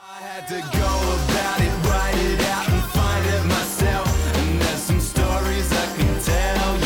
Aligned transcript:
I 0.00 0.20
had 0.20 0.46
to 0.46 0.60
go 0.60 0.60
about 0.60 1.60
it, 1.60 1.72
write 1.88 2.14
it 2.14 2.40
out, 2.46 2.68
and 2.68 2.84
find 2.92 3.26
it 3.26 3.44
myself. 3.46 4.36
And 4.36 4.60
there's 4.60 4.78
some 4.78 5.00
stories 5.00 5.72
I 5.72 5.96
can 5.96 6.22
tell 6.22 6.76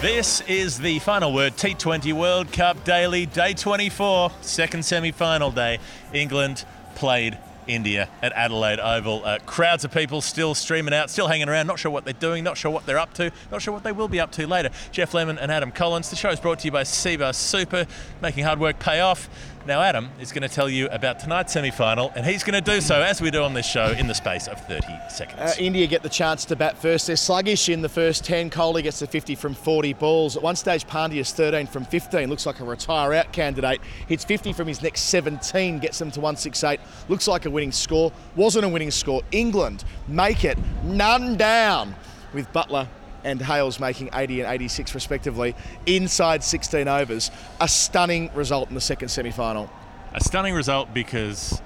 you. 0.00 0.16
This 0.16 0.40
is 0.48 0.78
the 0.78 0.98
final 0.98 1.32
word 1.32 1.56
T20 1.56 2.12
World 2.12 2.50
Cup 2.52 2.82
Daily, 2.82 3.24
day 3.26 3.54
24, 3.54 4.32
second 4.40 4.84
semi 4.84 5.12
final 5.12 5.52
day. 5.52 5.78
England 6.12 6.64
played 6.96 7.38
India 7.70 8.08
at 8.20 8.32
Adelaide 8.32 8.80
Oval. 8.80 9.24
Uh, 9.24 9.38
crowds 9.46 9.84
of 9.84 9.92
people 9.92 10.20
still 10.20 10.54
streaming 10.54 10.92
out, 10.92 11.08
still 11.10 11.28
hanging 11.28 11.48
around, 11.48 11.66
not 11.66 11.78
sure 11.78 11.90
what 11.90 12.04
they're 12.04 12.12
doing, 12.14 12.42
not 12.44 12.56
sure 12.56 12.70
what 12.70 12.84
they're 12.86 12.98
up 12.98 13.14
to, 13.14 13.30
not 13.50 13.62
sure 13.62 13.72
what 13.72 13.84
they 13.84 13.92
will 13.92 14.08
be 14.08 14.20
up 14.20 14.32
to 14.32 14.46
later. 14.46 14.70
Geoff 14.90 15.14
Lemon 15.14 15.38
and 15.38 15.50
Adam 15.52 15.70
Collins. 15.70 16.10
The 16.10 16.16
show 16.16 16.30
is 16.30 16.40
brought 16.40 16.60
to 16.60 16.64
you 16.66 16.72
by 16.72 16.82
CBUS 16.82 17.36
Super, 17.36 17.86
making 18.20 18.44
hard 18.44 18.58
work 18.58 18.78
pay 18.78 19.00
off. 19.00 19.28
Now, 19.66 19.82
Adam 19.82 20.08
is 20.18 20.32
going 20.32 20.42
to 20.42 20.48
tell 20.48 20.70
you 20.70 20.88
about 20.88 21.18
tonight's 21.18 21.52
semi 21.52 21.70
final, 21.70 22.10
and 22.16 22.24
he's 22.24 22.42
going 22.42 22.62
to 22.62 22.70
do 22.72 22.80
so, 22.80 23.02
as 23.02 23.20
we 23.20 23.30
do 23.30 23.42
on 23.42 23.52
this 23.52 23.66
show, 23.66 23.90
in 23.90 24.06
the 24.06 24.14
space 24.14 24.48
of 24.48 24.58
30 24.66 24.86
seconds. 25.10 25.38
Uh, 25.38 25.54
India 25.58 25.86
get 25.86 26.02
the 26.02 26.08
chance 26.08 26.46
to 26.46 26.56
bat 26.56 26.78
first. 26.78 27.06
They're 27.06 27.16
sluggish 27.16 27.68
in 27.68 27.82
the 27.82 27.88
first 27.88 28.24
10. 28.24 28.48
Kohli 28.48 28.82
gets 28.82 29.00
the 29.00 29.06
50 29.06 29.34
from 29.34 29.54
40 29.54 29.92
balls. 29.94 30.36
At 30.36 30.42
one 30.42 30.56
stage, 30.56 30.86
Pandya's 30.86 31.32
13 31.32 31.66
from 31.66 31.84
15. 31.84 32.30
Looks 32.30 32.46
like 32.46 32.60
a 32.60 32.64
retire 32.64 33.12
out 33.12 33.32
candidate. 33.32 33.82
Hits 34.08 34.24
50 34.24 34.54
from 34.54 34.66
his 34.66 34.82
next 34.82 35.02
17, 35.02 35.78
gets 35.78 35.98
them 35.98 36.10
to 36.12 36.20
168. 36.20 36.80
Looks 37.10 37.28
like 37.28 37.44
a 37.44 37.50
winning 37.50 37.72
score. 37.72 38.12
Wasn't 38.36 38.64
a 38.64 38.68
winning 38.68 38.90
score. 38.90 39.22
England 39.30 39.84
make 40.08 40.44
it 40.44 40.56
none 40.84 41.36
down 41.36 41.94
with 42.32 42.50
Buttler 42.54 42.88
and 43.24 43.40
Hales 43.40 43.80
making 43.80 44.10
80 44.12 44.42
and 44.42 44.52
86 44.52 44.94
respectively 44.94 45.54
inside 45.86 46.42
16 46.42 46.88
overs. 46.88 47.30
A 47.60 47.68
stunning 47.68 48.30
result 48.34 48.68
in 48.68 48.74
the 48.74 48.80
second 48.80 49.08
semi 49.08 49.30
final. 49.30 49.70
A 50.12 50.22
stunning 50.22 50.54
result 50.54 50.92
because 50.92 51.60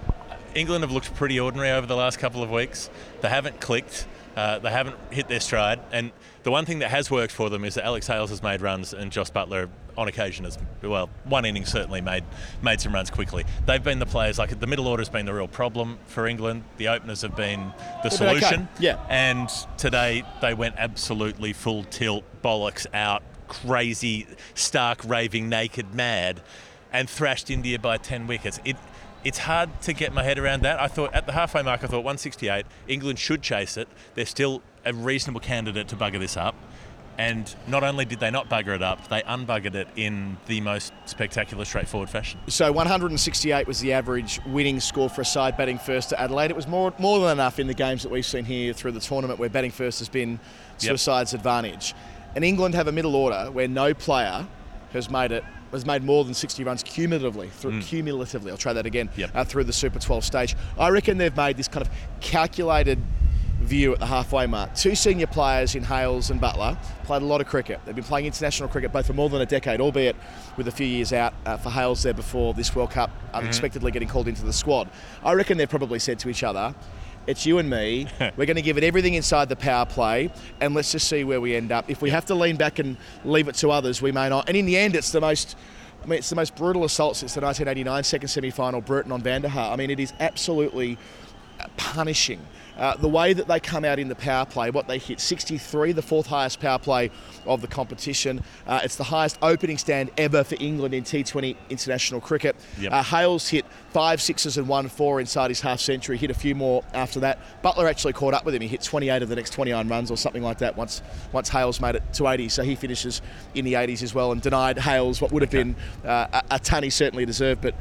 England 0.55 0.85
have 0.85 0.93
looked 0.93 1.15
pretty 1.15 1.41
ordinary 1.41 1.71
over 1.71 1.87
the 1.87 1.97
last 1.97 2.19
couple 2.19 2.43
of 2.43 2.51
weeks. 2.51 2.91
They 3.21 3.29
haven't 3.29 3.61
clicked. 3.61 4.07
Uh, 4.37 4.59
they 4.59 4.71
haven't 4.71 4.97
hit 5.11 5.29
their 5.29 5.41
stride. 5.41 5.81
And 5.93 6.13
the 6.45 6.51
one 6.51 6.67
thing 6.67 6.79
that 6.81 6.91
has 6.91 7.11
worked 7.11 7.33
for 7.33 7.51
them 7.51 7.65
is 7.65 7.75
that 7.75 7.85
Alex 7.85 8.07
Hales 8.07 8.31
has 8.31 8.43
made 8.43 8.61
runs 8.61 8.93
and 8.93 9.11
Jos 9.11 9.31
Buttler, 9.31 9.69
on 9.97 10.09
occasion, 10.09 10.45
has, 10.45 10.59
well, 10.83 11.09
one 11.25 11.45
inning 11.45 11.65
certainly 11.65 12.01
made 12.03 12.23
made 12.63 12.81
some 12.81 12.95
runs 12.95 13.11
quickly. 13.11 13.45
They've 13.67 13.83
been 13.83 13.99
the 13.99 14.07
players, 14.07 14.39
like 14.39 14.59
the 14.61 14.67
middle 14.67 14.87
order 14.87 15.01
has 15.01 15.09
been 15.09 15.25
the 15.27 15.35
real 15.35 15.49
problem 15.49 15.99
for 16.07 16.27
England. 16.27 16.65
The 16.77 16.89
openers 16.89 17.23
have 17.23 17.35
been 17.35 17.73
the 18.03 18.11
They've 18.11 18.19
been 18.19 18.29
okay, 18.29 18.41
solution. 18.41 18.69
yeah. 18.79 19.05
And 19.09 19.49
today 19.79 20.23
they 20.43 20.53
went 20.55 20.75
absolutely 20.77 21.55
full 21.55 21.85
tilt, 21.85 22.25
bollocks 22.43 22.87
out, 22.93 23.23
crazy, 23.49 24.27
stark, 24.55 25.01
raving, 25.05 25.49
naked, 25.49 25.95
mad, 25.95 26.43
and 26.93 27.09
thrashed 27.09 27.51
India 27.51 27.79
by 27.79 27.97
10 27.97 28.27
wickets. 28.27 28.61
It, 28.67 28.77
it's 29.25 29.39
hard 29.39 29.81
to 29.83 29.95
get 29.95 30.13
my 30.13 30.23
head 30.23 30.39
around 30.39 30.63
that. 30.63 30.79
I 30.79 30.89
thought 30.89 31.15
at 31.15 31.25
the 31.25 31.33
halfway 31.33 31.63
mark, 31.63 31.83
I 31.83 31.87
thought 31.87 32.05
168, 32.05 32.67
England 32.87 33.19
should 33.19 33.41
chase 33.41 33.79
it. 33.79 33.89
They're 34.15 34.27
still 34.27 34.63
a 34.85 34.93
reasonable 34.93 35.41
candidate 35.41 35.89
to 35.89 35.97
bugger 35.97 36.19
this 36.19 36.37
up. 36.37 36.55
And 37.17 37.55
not 37.69 37.85
only 37.85 38.05
did 38.05 38.19
they 38.19 38.33
not 38.33 38.49
bugger 38.49 38.75
it 38.75 38.83
up, 38.83 39.07
they 39.07 39.23
unbuggered 39.23 39.77
it 39.77 39.87
in 39.95 40.37
the 40.47 40.61
most 40.61 40.93
spectacular, 41.07 41.65
straightforward 41.65 42.11
fashion. 42.11 42.41
So 42.49 42.73
168 42.73 43.69
was 43.69 43.79
the 43.79 43.93
average 43.93 44.41
winning 44.47 44.81
score 44.81 45.09
for 45.09 45.21
a 45.21 45.25
side 45.25 45.57
batting 45.57 45.79
first 45.79 46.09
to 46.09 46.21
Adelaide. 46.21 46.51
It 46.51 46.57
was 46.57 46.67
more 46.67 46.93
more 46.99 47.21
than 47.21 47.31
enough 47.31 47.61
in 47.61 47.69
the 47.69 47.75
games 47.75 48.03
that 48.03 48.09
we've 48.11 48.27
seen 48.27 48.45
here 48.45 48.73
through 48.73 48.93
the 48.93 49.01
tournament 49.01 49.39
where 49.39 49.49
batting 49.49 49.71
first 49.71 50.01
has 50.01 50.09
been 50.09 50.41
to 50.79 50.87
Yep. 50.87 50.95
a 50.97 50.99
side's 50.99 51.35
advantage. 51.35 51.95
And 52.35 52.45
England 52.45 52.75
have 52.75 52.89
a 52.89 52.93
middle 52.93 53.15
order 53.15 53.49
where 53.53 53.69
no 53.69 53.95
player 53.95 54.45
has 54.93 55.09
made 55.09 55.31
it 55.31 55.45
has 55.71 55.87
made 55.87 56.03
more 56.05 56.25
than 56.25 56.35
60 56.35 56.63
runs 56.65 56.83
cumulatively 56.83 57.49
through 57.49 57.81
cumulatively. 57.81 58.51
I'll 58.51 58.57
try 58.57 58.73
that 58.73 58.87
again 58.87 59.09
Yep. 59.17 59.31
uh, 59.35 59.45
through 59.45 59.65
the 59.65 59.73
Super 59.73 59.99
12 60.01 60.25
stage. 60.25 60.57
I 60.79 60.89
reckon 60.89 61.19
they've 61.19 61.37
made 61.37 61.57
this 61.57 61.67
kind 61.69 61.85
of 61.87 61.93
calculated 62.21 62.99
view 63.65 63.93
at 63.93 63.99
the 63.99 64.07
halfway 64.07 64.47
mark. 64.47 64.75
Two 64.75 64.95
senior 64.95 65.27
players 65.27 65.75
in 65.75 65.83
Hales 65.83 66.31
and 66.31 66.41
Buttler 66.41 66.77
played 67.05 67.23
a 67.23 67.25
lot 67.25 67.41
of 67.41 67.47
cricket. 67.47 67.81
They've 67.85 67.95
been 67.95 68.05
playing 68.05 68.27
international 68.27 68.69
cricket 68.69 68.93
both 68.93 69.07
for 69.07 69.13
more 69.13 69.29
than 69.29 69.41
a 69.41 69.47
decade, 69.47 69.81
albeit 69.81 70.17
with 70.57 70.69
a 70.69 70.71
few 70.71 70.87
years 70.87 71.13
out 71.13 71.35
uh, 71.47 71.57
for 71.57 71.71
Hales 71.71 72.03
there 72.03 72.15
before 72.15 72.55
this 72.55 72.75
World 72.75 72.91
Cup, 72.91 73.11
unexpectedly 73.33 73.91
getting 73.91 74.09
called 74.09 74.29
into 74.29 74.45
the 74.45 74.53
squad. 74.53 74.89
I 75.25 75.33
reckon 75.33 75.59
they've 75.59 75.69
probably 75.69 75.99
said 75.99 76.19
to 76.21 76.29
each 76.29 76.43
other, 76.43 76.75
it's 77.27 77.47
you 77.47 77.59
and 77.59 77.69
me. 77.71 78.07
We're 78.37 78.47
going 78.47 78.57
to 78.57 78.63
give 78.63 78.77
it 78.77 78.85
everything 78.85 79.15
inside 79.15 79.49
the 79.49 79.57
power 79.57 79.87
play, 79.87 80.31
and 80.61 80.75
let's 80.75 80.93
just 80.93 81.09
see 81.09 81.25
where 81.25 81.41
we 81.41 81.55
end 81.57 81.73
up. 81.73 81.89
If 81.89 82.03
we 82.03 82.11
have 82.11 82.27
to 82.27 82.35
lean 82.35 82.57
back 82.57 82.79
and 82.79 82.97
leave 83.25 83.49
it 83.49 83.55
to 83.57 83.71
others, 83.71 84.03
we 84.03 84.13
may 84.13 84.29
not. 84.29 84.49
And 84.49 84.57
in 84.57 84.67
the 84.67 84.77
end, 84.77 84.95
it's 84.95 85.11
the 85.11 85.21
most. 85.21 85.57
I 86.03 86.07
mean, 86.07 86.19
it's 86.19 86.29
the 86.29 86.37
most 86.37 86.55
brutal 86.55 86.85
assault 86.85 87.17
since 87.17 87.33
the 87.33 87.41
1989 87.41 88.05
second 88.05 88.29
semi-final, 88.29 88.83
Burton 88.83 89.11
on 89.11 89.23
Vanderhaar. 89.23 89.73
I 89.73 89.77
mean, 89.77 89.89
it 89.89 89.99
is 89.99 90.13
absolutely 90.21 90.99
punishing. 91.79 92.41
Uh, 92.77 92.97
the 92.97 93.09
way 93.09 93.33
that 93.33 93.47
they 93.47 93.61
come 93.61 93.85
out 93.85 93.99
in 93.99 94.09
the 94.09 94.15
power 94.15 94.45
play, 94.45 94.71
what 94.71 94.89
they 94.89 94.99
hit 94.99 95.21
63, 95.21 95.93
the 95.93 96.03
fourth 96.03 96.27
highest 96.27 96.61
power 96.61 96.79
play 96.79 97.11
of 97.47 97.61
the 97.61 97.67
competition. 97.67 98.43
Uh, 98.67 98.81
it's 98.83 98.97
the 98.97 99.05
highest 99.05 99.39
opening 99.43 99.79
stand 99.79 100.11
ever 100.19 100.43
for 100.43 100.57
England 100.59 100.95
in 100.95 101.05
T20 101.05 101.57
international 101.71 102.21
cricket. 102.21 102.57
Yep. 102.81 102.93
Uh, 102.93 103.03
Hales 103.03 103.49
hit 103.49 103.65
five 103.93 104.21
sixes 104.21 104.59
and 104.59 104.67
one 104.67 104.89
four 104.89 105.21
inside 105.21 105.51
his 105.51 105.61
half 105.61 105.81
century, 105.81 106.17
hit 106.17 106.31
a 106.31 106.35
few 106.35 106.55
more 106.55 106.83
after 106.93 107.21
that. 107.21 107.39
Buttler 107.63 107.89
actually 107.89 108.13
caught 108.13 108.35
up 108.35 108.45
with 108.45 108.55
him. 108.55 108.63
He 108.63 108.69
hit 108.69 108.83
28 108.83 109.23
of 109.23 109.29
the 109.29 109.37
next 109.37 109.51
29 109.51 109.89
runs 109.89 110.11
or 110.11 110.17
something 110.17 110.43
like 110.43 110.59
that 110.59 110.77
once 110.77 111.03
once 111.33 111.49
Hales 111.49 111.81
made 111.81 111.95
it 111.95 112.03
to 112.15 112.29
80. 112.29 112.49
So 112.49 112.63
he 112.63 112.75
finishes 112.75 113.23
in 113.55 113.65
the 113.65 113.75
80s 113.75 114.03
as 114.03 114.15
well 114.15 114.33
and 114.33 114.43
denied 114.43 114.79
Hales 114.79 115.21
what 115.21 115.33
would 115.33 115.43
have 115.43 115.51
been 115.51 115.77
uh, 116.05 116.27
a, 116.51 116.57
a 116.57 116.59
ton 116.59 116.83
he 116.83 116.91
certainly 116.91 117.25
deserved. 117.25 117.61
But 117.63 117.75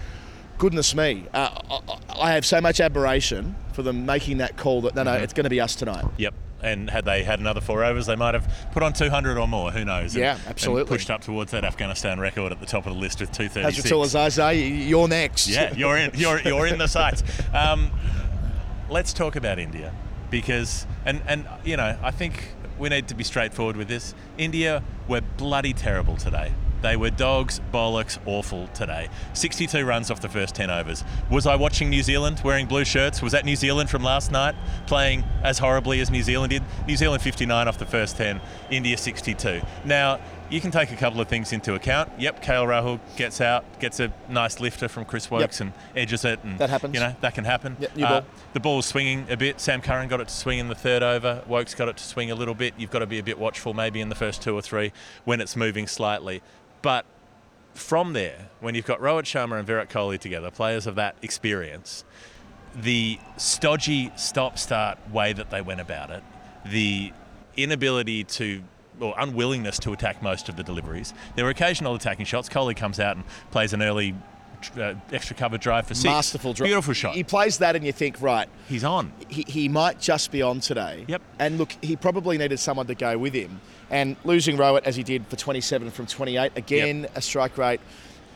goodness 0.58 0.96
me, 0.96 1.26
uh, 1.34 1.50
I, 1.70 1.80
I 2.22 2.32
have 2.34 2.46
so 2.46 2.62
much 2.62 2.80
admiration 2.80 3.56
for 3.74 3.82
them 3.84 4.06
making 4.06 4.38
that 4.38 4.58
call 4.58 4.82
that 4.82 4.96
no, 4.96 5.04
no, 5.04 5.12
Mm-hmm. 5.12 5.24
it's 5.24 5.34
going 5.34 5.44
to 5.46 5.50
be 5.50 5.60
us 5.62 5.76
tonight. 5.76 6.06
Yep. 6.18 6.34
And 6.62 6.90
had 6.90 7.04
they 7.04 7.24
had 7.24 7.40
another 7.42 7.60
four 7.60 7.84
overs, 7.84 8.06
they 8.06 8.16
might 8.16 8.34
have 8.36 8.50
put 8.72 8.84
on 8.84 8.94
200 8.94 9.38
or 9.38 9.48
more. 9.50 9.72
Who 9.72 9.84
knows? 9.84 10.16
Yeah, 10.16 10.36
and 10.38 10.48
absolutely. 10.48 10.86
pushed 10.96 11.10
up 11.10 11.20
towards 11.22 11.52
that 11.52 11.66
Afghanistan 11.66 12.22
record 12.22 12.54
at 12.54 12.62
the 12.62 12.66
top 12.66 12.86
of 12.88 12.94
the 12.94 13.00
list 13.00 13.20
with 13.20 13.34
236. 13.34 13.84
Hazratullah 13.84 14.06
Zazai, 14.08 14.88
you're 14.88 15.10
next. 15.10 15.48
Yeah, 15.50 15.74
you're 15.74 15.98
in. 15.98 16.12
You're 16.14 16.40
you're 16.40 16.66
in 16.68 16.78
the 16.78 16.88
sights. 16.88 17.22
Um, 17.54 17.92
let's 18.90 19.12
talk 19.12 19.36
about 19.36 19.60
India 19.60 19.94
because 20.30 20.88
and 21.06 21.22
and 21.28 21.46
you 21.66 21.76
know 21.76 21.98
I 22.02 22.12
think 22.12 22.52
we 22.80 22.88
need 22.88 23.10
to 23.10 23.16
be 23.16 23.26
straightforward 23.26 23.76
with 23.76 23.90
this. 23.90 24.16
India 24.38 24.84
were 25.10 25.20
bloody 25.22 25.74
terrible 25.74 26.16
today. 26.16 26.54
They 26.84 26.98
were 26.98 27.10
dogs, 27.10 27.62
bollocks, 27.74 28.20
awful 28.26 28.68
today. 28.68 29.08
62 29.34 29.86
runs 29.86 30.12
off 30.12 30.20
the 30.20 30.28
first 30.28 30.54
10 30.54 30.70
overs. 30.70 31.04
Was 31.32 31.48
I 31.48 31.56
watching 31.56 31.90
New 31.90 32.04
Zealand 32.04 32.42
wearing 32.44 32.66
blue 32.68 32.84
shirts? 32.84 33.22
Was 33.22 33.32
that 33.32 33.46
New 33.46 33.56
Zealand 33.56 33.90
from 33.90 34.04
last 34.04 34.32
night 34.34 34.54
playing 34.86 35.24
as 35.44 35.60
horribly 35.60 36.02
as 36.02 36.12
New 36.12 36.22
Zealand 36.24 36.50
did? 36.52 36.62
New 36.86 36.98
Zealand 36.98 37.24
59 37.24 37.70
off 37.70 37.78
the 37.78 37.86
first 37.86 38.18
10, 38.18 38.42
India 38.70 38.98
62. 38.98 39.62
Now, 39.86 40.20
you 40.50 40.60
can 40.60 40.72
take 40.72 40.92
a 40.92 40.96
couple 40.98 41.22
of 41.22 41.30
things 41.30 41.54
into 41.54 41.74
account. 41.74 42.12
Yep, 42.20 42.44
KL 42.44 42.68
Rahul 42.68 43.00
gets 43.16 43.40
out, 43.40 43.64
gets 43.80 44.02
a 44.02 44.12
nice 44.30 44.60
lifter 44.60 44.90
from 44.90 45.06
Chris 45.06 45.32
Woakes 45.32 45.62
and 45.62 45.72
edges 45.96 46.26
it. 46.26 46.44
And, 46.44 46.60
That 46.60 46.70
happens. 46.70 46.94
You 46.94 47.00
know, 47.00 47.16
that 47.22 47.34
can 47.34 47.46
happen. 47.46 47.78
Yep, 47.80 47.92
Uh, 47.96 48.10
ball. 48.22 48.26
the 48.52 48.60
ball's 48.60 48.86
swinging 48.86 49.26
a 49.30 49.38
bit. 49.38 49.62
Sam 49.62 49.82
Curran 49.82 50.10
got 50.10 50.20
it 50.20 50.28
to 50.28 50.34
swing 50.34 50.60
in 50.60 50.68
the 50.68 50.76
third 50.76 51.02
over. 51.02 51.44
Woakes 51.48 51.74
got 51.74 51.88
it 51.88 51.96
to 51.96 52.04
swing 52.04 52.30
a 52.30 52.36
little 52.36 52.54
bit. 52.54 52.74
You've 52.78 52.92
got 52.92 53.00
to 53.00 53.08
be 53.08 53.20
a 53.20 53.24
bit 53.24 53.40
watchful 53.40 53.74
maybe 53.74 54.02
in 54.02 54.10
the 54.10 54.16
first 54.16 54.42
two 54.42 54.54
or 54.54 54.62
three 54.62 54.92
when 55.24 55.40
it's 55.40 55.56
moving 55.56 55.88
slightly. 55.88 56.42
But 56.84 57.06
from 57.74 58.14
there, 58.14 58.50
when 58.60 58.76
you've 58.76 58.86
got 58.86 59.00
Rohit 59.00 59.24
Sharma 59.24 59.58
and 59.58 59.66
Virat 59.66 59.90
Kohli 59.90 60.20
together, 60.20 60.52
players 60.52 60.86
of 60.86 60.94
that 60.96 61.16
experience, 61.24 62.04
the 62.76 63.20
stodgy 63.38 64.12
stop-start 64.16 65.00
way 65.12 65.34
that 65.34 65.50
they 65.50 65.62
went 65.62 65.82
about 65.82 66.12
it, 66.12 66.24
the 66.64 67.12
inability 67.58 68.24
to 68.26 68.64
or 69.00 69.16
unwillingness 69.18 69.80
to 69.80 69.92
attack 69.92 70.22
most 70.22 70.50
of 70.50 70.56
the 70.56 70.64
deliveries. 70.64 71.16
There 71.36 71.46
were 71.46 71.52
occasional 71.52 71.96
attacking 71.96 72.26
shots. 72.28 72.48
Kohli 72.48 72.76
comes 72.76 73.00
out 73.00 73.16
and 73.16 73.26
plays 73.50 73.74
an 73.74 73.82
early 73.82 74.14
uh, 74.78 74.96
extra 75.12 75.36
cover 75.36 75.58
drive 75.58 75.88
for 75.88 75.94
six. 75.94 76.06
Masterful 76.06 76.54
drive. 76.54 76.68
Beautiful 76.68 76.94
shot. 76.94 77.16
He 77.16 77.24
plays 77.24 77.58
that, 77.60 77.76
and 77.76 77.86
you 77.86 77.92
think, 77.92 78.22
right, 78.22 78.48
He's 78.68 78.84
on. 78.84 79.12
he, 79.30 79.44
he 79.48 79.70
might 79.70 80.00
just 80.00 80.32
be 80.32 80.42
on 80.42 80.60
today. 80.60 81.06
Yep. 81.08 81.22
And 81.40 81.58
look, 81.58 81.76
he 81.82 81.96
probably 81.96 82.38
needed 82.38 82.60
someone 82.60 82.88
to 82.88 82.96
go 82.96 83.18
with 83.18 83.34
him. 83.34 83.62
And 83.90 84.16
losing 84.24 84.58
Rohit 84.58 84.84
as 84.86 84.96
he 84.96 85.04
did 85.04 85.28
for 85.28 85.36
27 85.36 85.92
from 85.92 86.08
28, 86.08 86.52
again, 86.56 87.08
a 87.16 87.22
strike 87.22 87.58
rate 87.58 87.80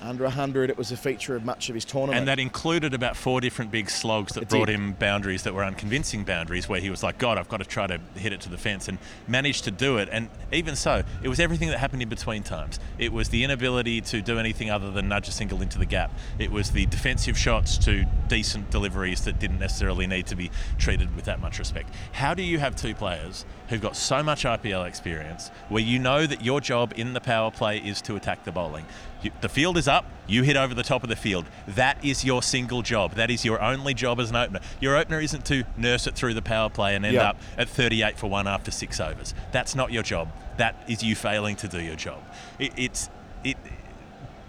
Under 0.02 0.26
100, 0.26 0.70
it 0.70 0.78
was 0.78 0.92
a 0.92 0.98
feature 0.98 1.36
of 1.36 1.44
much 1.44 1.70
of 1.70 1.76
his 1.76 1.84
tournament. 1.84 2.20
And 2.20 2.28
that 2.28 2.40
included 2.40 2.94
about 2.94 3.18
four 3.18 3.42
different 3.42 3.72
big 3.72 3.90
slogs 3.90 4.34
that 4.34 4.44
It 4.44 4.50
brought 4.50 4.68
did. 4.68 4.76
him 4.76 4.94
boundaries 4.94 5.44
that 5.44 5.54
were 5.54 5.64
unconvincing 5.64 6.24
boundaries, 6.24 6.70
where 6.70 6.80
he 6.80 6.90
was 6.90 7.02
like, 7.02 7.18
God, 7.18 7.38
I've 7.38 7.50
got 7.50 7.58
to 7.58 7.66
try 7.66 7.88
to 7.88 8.00
hit 8.16 8.32
it 8.32 8.42
to 8.42 8.50
the 8.50 8.58
fence, 8.58 8.88
and 8.88 9.00
managed 9.28 9.64
to 9.64 9.72
do 9.72 9.98
it. 9.98 10.08
And 10.12 10.30
even 10.52 10.76
so, 10.76 11.04
it 11.24 11.30
was 11.30 11.40
everything 11.40 11.70
that 11.70 11.80
happened 11.80 12.04
in 12.04 12.10
between 12.10 12.44
times. 12.44 12.80
It 13.00 13.12
was 13.12 13.30
the 13.30 13.44
inability 13.44 14.02
to 14.02 14.22
do 14.22 14.38
anything 14.38 14.70
other 14.70 14.92
than 14.92 15.08
nudge 15.08 15.28
a 15.28 15.32
single 15.32 15.62
into 15.62 15.80
the 15.80 15.86
gap. 15.86 16.12
It 16.38 16.52
was 16.52 16.72
the 16.72 16.86
defensive 16.86 17.38
shots 17.38 17.78
to 17.80 18.06
decent 18.28 18.70
deliveries 18.70 19.22
that 19.26 19.40
didn't 19.40 19.60
necessarily 19.60 20.06
need 20.06 20.28
to 20.28 20.36
be 20.36 20.52
treated 20.78 21.16
with 21.16 21.26
that 21.26 21.40
much 21.40 21.58
respect. 21.58 21.90
How 22.12 22.34
do 22.34 22.44
you 22.44 22.60
have 22.60 22.76
two 22.76 22.94
players 22.94 23.46
who've 23.70 23.82
got 23.82 23.96
so 23.96 24.22
much 24.22 24.44
IPL 24.44 24.88
experience 24.88 25.50
where 25.70 25.84
you 25.84 25.98
know 25.98 26.28
that 26.28 26.44
your 26.44 26.62
job 26.62 26.94
in 26.96 27.14
the 27.14 27.22
power 27.22 27.50
play 27.50 27.80
is 27.80 28.02
to 28.04 28.16
attack 28.16 28.44
the 28.44 28.52
bowling? 28.52 28.86
You, 29.24 29.32
the 29.42 29.50
field 29.50 29.78
is 29.78 29.88
up, 29.88 30.06
you 30.28 30.44
hit 30.44 30.56
over 30.58 30.74
the 30.74 30.84
top 30.84 31.02
of 31.04 31.10
the 31.10 31.16
field. 31.16 31.46
That 31.68 32.04
is 32.06 32.24
your 32.24 32.44
single 32.44 32.82
job. 32.84 33.14
That 33.16 33.32
is 33.32 33.44
your 33.44 33.62
only 33.62 33.94
job 33.94 34.20
as 34.20 34.30
an 34.30 34.36
opener. 34.36 34.60
Your 34.80 34.96
opener 34.96 35.20
isn't 35.20 35.46
to 35.46 35.64
nurse 35.76 36.06
it 36.06 36.14
through 36.16 36.36
the 36.36 36.42
power 36.42 36.70
play 36.70 36.96
and 36.96 37.04
end 37.06 37.16
Yeah. 37.16 37.30
up 37.30 37.38
at 37.58 37.68
38 37.68 38.18
for 38.20 38.30
one 38.30 38.48
after 38.48 38.70
six 38.72 39.00
overs. 39.00 39.34
That's 39.52 39.74
not 39.76 39.92
your 39.92 40.04
job. 40.04 40.30
That 40.58 40.76
is 40.88 41.04
you 41.04 41.16
failing 41.16 41.56
to 41.58 41.68
do 41.68 41.82
your 41.82 41.96
job. 41.96 42.20
It, 42.60 42.74
it's 42.78 43.10
it 43.44 43.58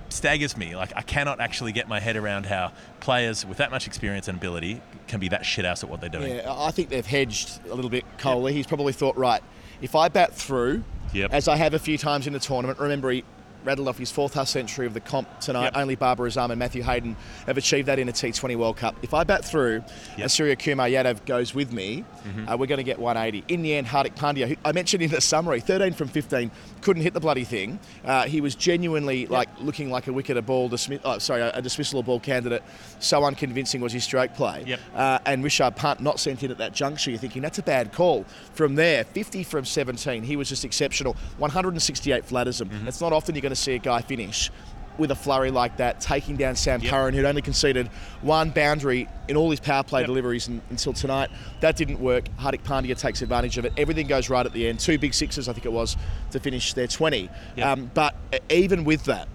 staggers 0.08 0.56
me. 0.56 0.74
Like 0.74 0.92
I 0.96 1.02
cannot 1.02 1.40
actually 1.40 1.72
get 1.72 1.88
my 1.88 2.00
head 2.00 2.16
around 2.16 2.46
how 2.46 2.72
players 3.00 3.44
with 3.44 3.58
that 3.58 3.70
much 3.70 3.86
experience 3.86 4.28
and 4.28 4.38
ability 4.38 4.80
can 5.06 5.20
be 5.20 5.28
that 5.28 5.44
shit 5.44 5.64
house 5.64 5.82
at 5.84 5.90
what 5.90 6.00
they're 6.00 6.08
doing. 6.10 6.34
Yeah, 6.36 6.52
I 6.54 6.70
think 6.70 6.88
they've 6.88 7.04
hedged 7.06 7.60
a 7.70 7.74
little 7.74 7.90
bit, 7.90 8.04
Kohli. 8.18 8.52
He's 8.52 8.66
probably 8.66 8.92
thought, 8.92 9.16
right, 9.16 9.42
if 9.80 9.94
I 9.94 10.08
bat 10.08 10.34
through, 10.34 10.84
Yep. 11.14 11.32
as 11.32 11.48
I 11.48 11.56
have 11.56 11.72
a 11.72 11.78
few 11.78 11.96
times 11.96 12.26
in 12.26 12.32
the 12.34 12.38
tournament, 12.38 12.78
remember 12.78 13.10
he 13.10 13.24
rattled 13.64 13.88
off 13.88 13.98
his 13.98 14.10
fourth 14.10 14.34
half 14.34 14.48
century 14.48 14.86
of 14.86 14.94
the 14.94 15.00
comp 15.00 15.40
tonight. 15.40 15.64
Yep. 15.64 15.76
Only 15.76 15.94
Babar 15.96 16.26
Azam 16.26 16.50
and 16.50 16.58
Matthew 16.58 16.82
Hayden 16.82 17.16
have 17.46 17.58
achieved 17.58 17.88
that 17.88 17.98
in 17.98 18.08
a 18.08 18.12
T20 18.12 18.56
World 18.56 18.76
Cup. 18.76 18.96
If 19.02 19.12
I 19.14 19.24
bat 19.24 19.44
through 19.44 19.82
Yep. 19.82 20.18
and 20.18 20.30
Surya 20.30 20.56
Kumar 20.56 20.86
Yadav 20.88 21.24
goes 21.26 21.54
with 21.54 21.72
me, 21.72 22.04
Mm-hmm. 22.28 22.48
uh, 22.48 22.56
we're 22.56 22.66
going 22.66 22.76
to 22.78 22.84
get 22.84 22.98
180. 22.98 23.44
In 23.52 23.62
the 23.62 23.74
end, 23.74 23.86
Hardik 23.86 24.14
Pandya, 24.14 24.48
who 24.48 24.56
I 24.64 24.72
mentioned 24.72 25.02
in 25.02 25.10
the 25.10 25.20
summary, 25.20 25.60
13 25.60 25.94
from 25.94 26.08
15, 26.08 26.50
couldn't 26.82 27.02
hit 27.02 27.14
the 27.14 27.20
bloody 27.20 27.44
thing. 27.44 27.78
Uh, 28.04 28.24
he 28.26 28.40
was 28.42 28.54
genuinely 28.54 29.26
like 29.26 29.48
looking 29.60 29.90
like 29.90 30.08
a 30.08 30.12
wicket 30.12 30.36
a 30.36 30.42
ball, 30.42 30.68
dismiss- 30.68 31.00
oh, 31.04 31.18
sorry, 31.18 31.40
a, 31.40 31.50
a 31.52 31.62
dismissal 31.62 32.02
ball 32.02 32.20
candidate. 32.20 32.62
So 32.98 33.24
unconvincing 33.24 33.80
was 33.80 33.92
his 33.94 34.04
stroke 34.04 34.34
play. 34.34 34.64
Yep. 34.66 34.80
Uh, 34.94 35.18
and 35.26 35.42
Rishabh 35.44 35.74
Pant 35.76 36.00
not 36.00 36.20
sent 36.20 36.42
in 36.42 36.50
at 36.50 36.58
that 36.58 36.74
juncture. 36.74 37.10
You're 37.10 37.18
thinking 37.18 37.40
that's 37.40 37.58
a 37.58 37.62
bad 37.62 37.92
call. 37.92 38.24
From 38.52 38.74
there, 38.74 39.04
50 39.04 39.42
from 39.44 39.64
17, 39.64 40.22
he 40.22 40.36
was 40.36 40.48
just 40.50 40.64
exceptional. 40.66 41.16
168 41.38 42.24
flatters 42.24 42.60
him. 42.60 42.70
It's 42.86 43.00
not 43.00 43.12
often 43.12 43.34
you're 43.34 43.42
going 43.48 43.54
to 43.56 43.60
see 43.60 43.74
a 43.74 43.78
guy 43.78 44.02
finish 44.02 44.50
with 44.98 45.10
a 45.12 45.14
flurry 45.14 45.50
like 45.52 45.76
that, 45.78 46.00
taking 46.00 46.36
down 46.36 46.56
Sam 46.56 46.82
Yep. 46.82 46.90
Curran, 46.90 47.14
who'd 47.14 47.24
only 47.24 47.40
conceded 47.40 47.86
one 48.20 48.50
boundary 48.50 49.08
in 49.28 49.36
all 49.36 49.48
his 49.50 49.60
power 49.60 49.84
play 49.84 50.00
Yep. 50.00 50.08
deliveries 50.08 50.48
un- 50.48 50.60
until 50.70 50.92
tonight. 50.92 51.30
That 51.60 51.76
didn't 51.76 52.00
work. 52.00 52.24
Hardik 52.40 52.62
Pandya 52.64 52.98
takes 52.98 53.22
advantage 53.22 53.56
of 53.58 53.64
it. 53.64 53.72
Everything 53.76 54.06
goes 54.08 54.28
right 54.28 54.44
at 54.44 54.52
the 54.52 54.66
end. 54.68 54.80
Two 54.80 54.98
big 54.98 55.14
sixes, 55.14 55.48
I 55.48 55.52
think 55.52 55.64
it 55.66 55.72
was, 55.72 55.96
to 56.32 56.40
finish 56.40 56.74
their 56.74 56.88
20. 56.88 57.30
Yep. 57.56 57.66
Um, 57.66 57.90
but 57.94 58.16
even 58.50 58.84
with 58.84 59.04
that, 59.04 59.28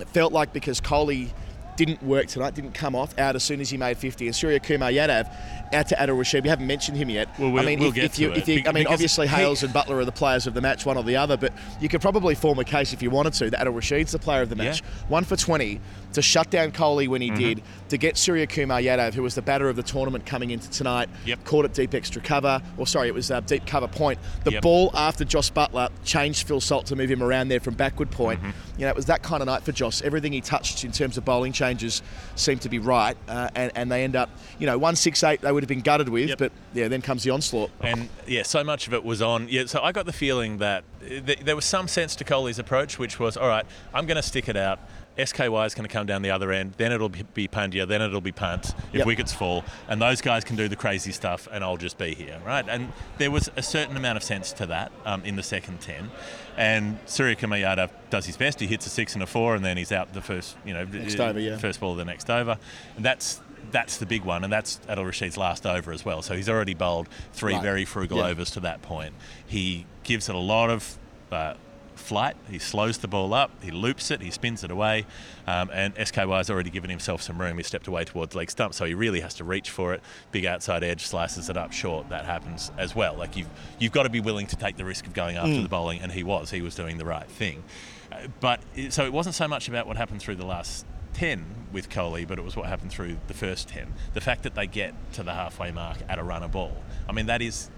it 0.00 0.08
felt 0.08 0.32
like 0.32 0.52
because 0.52 0.80
Kohli 0.80 1.30
didn't 1.76 2.02
work 2.02 2.26
tonight, 2.26 2.54
didn't 2.54 2.72
come 2.74 2.94
off 2.94 3.18
out 3.18 3.34
as 3.36 3.42
soon 3.42 3.60
as 3.60 3.68
he 3.70 3.76
made 3.76 3.98
50, 3.98 4.26
and 4.26 4.34
Surya 4.36 4.60
Kumar 4.60 4.90
Yadav 4.90 5.28
out 5.72 5.88
to 5.88 5.96
Adil 5.96 6.16
Rashid. 6.16 6.44
We 6.44 6.48
haven't 6.50 6.66
mentioned 6.68 6.96
him 6.96 7.10
yet. 7.10 7.28
Well, 7.38 7.50
we'll- 7.50 7.62
I 7.62 7.66
mean, 7.66 7.80
we'll 7.80 7.88
if, 7.88 7.94
get 7.94 8.04
if 8.04 8.18
you, 8.18 8.30
to 8.30 8.36
if 8.38 8.46
you, 8.48 8.62
I 8.66 8.72
mean, 8.72 8.86
obviously 8.86 9.26
he- 9.26 9.34
Hales 9.34 9.62
and 9.64 9.74
Buttler 9.74 9.96
are 10.00 10.04
the 10.04 10.12
players 10.12 10.46
of 10.46 10.54
the 10.54 10.60
match, 10.60 10.86
one 10.86 10.96
or 10.96 11.02
the 11.02 11.16
other, 11.16 11.36
but 11.36 11.52
you 11.80 11.88
could 11.88 12.00
probably 12.00 12.34
form 12.36 12.58
a 12.60 12.64
case 12.64 12.92
if 12.92 13.02
you 13.02 13.10
wanted 13.10 13.32
to 13.34 13.50
that 13.50 13.66
Adil 13.66 13.74
Rashid's 13.74 14.12
the 14.12 14.18
player 14.18 14.42
of 14.42 14.50
the 14.50 14.56
match. 14.56 14.82
Yeah. 14.82 14.88
One 15.08 15.24
for 15.24 15.36
20 15.36 15.80
to 16.12 16.22
shut 16.22 16.48
down 16.50 16.70
Kohli 16.70 17.08
when 17.08 17.20
he 17.20 17.30
Mm-hmm. 17.30 17.38
did, 17.42 17.62
to 17.88 17.96
get 17.98 18.16
Surya 18.16 18.46
Kumar 18.46 18.78
Yadav, 18.80 19.14
who 19.14 19.22
was 19.22 19.34
the 19.34 19.42
batter 19.42 19.68
of 19.68 19.74
the 19.74 19.82
tournament 19.82 20.24
coming 20.26 20.50
into 20.50 20.70
tonight, 20.70 21.08
Yep. 21.24 21.42
caught 21.44 21.64
it 21.64 21.74
deep 21.74 21.92
extra 21.94 22.22
cover, 22.22 22.62
or 22.78 22.86
sorry, 22.86 23.08
it 23.08 23.14
was 23.14 23.32
uh, 23.32 23.40
deep 23.40 23.66
cover 23.66 23.88
point. 23.88 24.20
The 24.44 24.52
Yep. 24.52 24.62
ball 24.62 24.90
after 24.94 25.24
Jos 25.24 25.50
Buttler 25.50 25.88
changed 26.04 26.46
Phil 26.46 26.60
Salt 26.60 26.86
to 26.86 26.96
move 26.96 27.10
him 27.10 27.20
around 27.22 27.48
there 27.48 27.58
from 27.58 27.74
backward 27.74 28.12
point. 28.12 28.40
Mm-hmm. 28.40 28.50
You 28.76 28.84
know, 28.86 28.88
it 28.90 28.96
was 28.96 29.06
that 29.06 29.22
kind 29.22 29.40
of 29.40 29.46
night 29.46 29.62
for 29.62 29.70
Joss. 29.72 30.02
Everything 30.02 30.32
he 30.32 30.40
touched 30.40 30.84
in 30.84 30.90
terms 30.90 31.16
of 31.16 31.24
bowling 31.24 31.52
changes 31.52 32.02
seemed 32.34 32.62
to 32.62 32.68
be 32.68 32.78
right, 32.80 33.16
uh, 33.28 33.48
and, 33.54 33.70
and 33.76 33.90
they 33.92 34.02
end 34.02 34.16
up, 34.16 34.30
you 34.58 34.66
know, 34.66 34.76
168 34.76 35.40
they 35.42 35.52
would 35.52 35.62
have 35.62 35.68
been 35.68 35.80
gutted 35.80 36.08
with, 36.08 36.30
Yep. 36.30 36.38
but 36.38 36.52
yeah, 36.72 36.88
then 36.88 37.00
comes 37.00 37.22
the 37.22 37.30
onslaught. 37.30 37.70
And 37.80 38.08
yeah, 38.26 38.42
so 38.42 38.64
much 38.64 38.86
of 38.88 38.94
it 38.94 39.04
was 39.04 39.22
on. 39.22 39.48
Yeah, 39.48 39.66
so 39.66 39.80
I 39.80 39.92
got 39.92 40.06
the 40.06 40.12
feeling 40.12 40.58
that 40.58 40.82
th- 41.00 41.40
there 41.40 41.54
was 41.56 41.64
some 41.64 41.86
sense 41.86 42.16
to 42.16 42.24
Kohli's 42.24 42.58
approach, 42.58 42.98
which 42.98 43.20
was, 43.20 43.36
all 43.36 43.48
right, 43.48 43.64
I'm 43.92 44.06
going 44.06 44.16
to 44.16 44.22
stick 44.22 44.48
it 44.48 44.56
out. 44.56 44.80
SKY 45.16 45.64
is 45.64 45.74
going 45.74 45.86
to 45.86 45.92
come 45.92 46.06
down 46.06 46.22
the 46.22 46.30
other 46.30 46.50
end. 46.52 46.74
Then 46.76 46.90
it'll 46.92 47.08
be- 47.08 47.48
Pandya. 47.48 47.86
Then 47.86 48.02
it'll 48.02 48.20
be 48.20 48.32
Pant 48.32 48.74
if 48.92 48.94
Yep. 48.98 49.06
wickets 49.06 49.32
fall, 49.32 49.64
and 49.88 50.00
those 50.02 50.20
guys 50.20 50.42
can 50.44 50.56
do 50.56 50.66
the 50.68 50.76
crazy 50.76 51.12
stuff, 51.12 51.46
and 51.52 51.62
I'll 51.62 51.76
just 51.76 51.98
be 51.98 52.14
here, 52.14 52.40
right? 52.44 52.64
And 52.68 52.92
there 53.18 53.30
was 53.30 53.48
a 53.56 53.62
certain 53.62 53.96
amount 53.96 54.16
of 54.16 54.22
sense 54.24 54.52
to 54.54 54.66
that 54.66 54.90
um, 55.06 55.22
in 55.24 55.36
the 55.36 55.42
second 55.42 55.80
ten. 55.80 56.10
And 56.56 56.98
Surya 57.06 57.36
Kumar 57.36 57.58
Yadav 57.58 57.90
does 58.10 58.26
his 58.26 58.36
best. 58.36 58.60
He 58.60 58.66
hits 58.66 58.86
a 58.86 58.90
six 58.90 59.14
and 59.14 59.22
a 59.22 59.26
four, 59.26 59.54
and 59.54 59.64
then 59.64 59.76
he's 59.76 59.92
out 59.92 60.12
the 60.14 60.20
first, 60.22 60.56
you 60.64 60.72
know, 60.74 60.84
Next 60.84 61.18
over, 61.20 61.38
yeah. 61.40 61.58
first 61.58 61.80
ball 61.80 61.92
of 61.92 61.98
the 61.98 62.04
next 62.04 62.28
over. 62.30 62.58
And 62.96 63.04
that's 63.04 63.40
that's 63.70 63.96
the 63.96 64.04
big 64.06 64.24
one, 64.24 64.44
and 64.44 64.52
that's 64.52 64.78
Adil 64.88 65.06
Rashid's 65.06 65.36
last 65.38 65.64
over 65.66 65.90
as 65.90 66.04
well. 66.04 66.20
So 66.22 66.36
he's 66.36 66.48
already 66.50 66.74
bowled 66.74 67.08
three 67.32 67.54
Right. 67.54 67.62
very 67.62 67.84
frugal 67.86 68.20
overs 68.20 68.50
to 68.52 68.60
that 68.60 68.82
point. 68.82 69.14
He 69.46 69.86
gives 70.02 70.28
it 70.28 70.34
a 70.34 70.38
lot 70.38 70.68
of 70.70 70.98
uh, 71.32 71.54
flight. 71.96 72.36
He 72.50 72.58
slows 72.58 72.98
the 72.98 73.08
ball 73.08 73.32
up. 73.34 73.50
He 73.62 73.70
loops 73.70 74.10
it. 74.10 74.20
He 74.20 74.30
spins 74.30 74.64
it 74.64 74.70
away. 74.70 75.06
Um, 75.46 75.70
and 75.72 75.94
SKY 75.96 76.26
has 76.36 76.50
already 76.50 76.70
given 76.70 76.90
himself 76.90 77.22
some 77.22 77.40
room. 77.40 77.56
He 77.56 77.62
stepped 77.64 77.86
away 77.86 78.04
towards 78.04 78.34
leg 78.34 78.50
stump, 78.50 78.74
so 78.74 78.84
he 78.84 78.94
really 78.94 79.20
has 79.20 79.34
to 79.34 79.44
reach 79.44 79.70
for 79.70 79.94
it. 79.94 80.02
Big 80.32 80.44
outside 80.46 80.82
edge 80.84 81.06
slices 81.06 81.48
it 81.48 81.56
up 81.56 81.72
short. 81.72 82.08
That 82.08 82.24
happens 82.24 82.70
as 82.78 82.94
well. 82.94 83.14
Like 83.14 83.36
you've 83.36 83.48
you've 83.78 83.92
got 83.92 84.04
to 84.04 84.10
be 84.10 84.20
willing 84.20 84.46
to 84.48 84.56
take 84.56 84.76
the 84.76 84.84
risk 84.84 85.06
of 85.06 85.12
going 85.14 85.36
Mm. 85.36 85.40
after 85.40 85.62
the 85.62 85.68
bowling, 85.68 86.00
and 86.00 86.12
he 86.12 86.22
was. 86.22 86.50
He 86.50 86.60
was 86.62 86.74
doing 86.74 86.98
the 86.98 87.04
right 87.04 87.28
thing. 87.28 87.64
Uh, 88.12 88.28
but 88.40 88.60
it, 88.74 88.92
so 88.92 89.04
it 89.04 89.12
wasn't 89.12 89.34
so 89.34 89.48
much 89.48 89.68
about 89.68 89.86
what 89.86 89.96
happened 89.96 90.20
through 90.20 90.36
the 90.36 90.46
last. 90.46 90.86
10 91.14 91.68
with 91.72 91.88
Kohli, 91.90 92.26
but 92.26 92.40
it 92.40 92.44
was 92.44 92.56
what 92.56 92.66
happened 92.66 92.90
through 92.90 93.16
the 93.28 93.34
first 93.34 93.68
10. 93.68 93.94
The 94.14 94.20
fact 94.20 94.42
that 94.42 94.56
they 94.56 94.66
get 94.66 94.94
to 95.12 95.22
the 95.22 95.32
halfway 95.32 95.70
mark 95.70 95.98
at 96.08 96.18
a 96.18 96.24
runner 96.24 96.48
ball. 96.48 96.72
I 97.08 97.12
mean, 97.12 97.26
that 97.26 97.40
is 97.40 97.70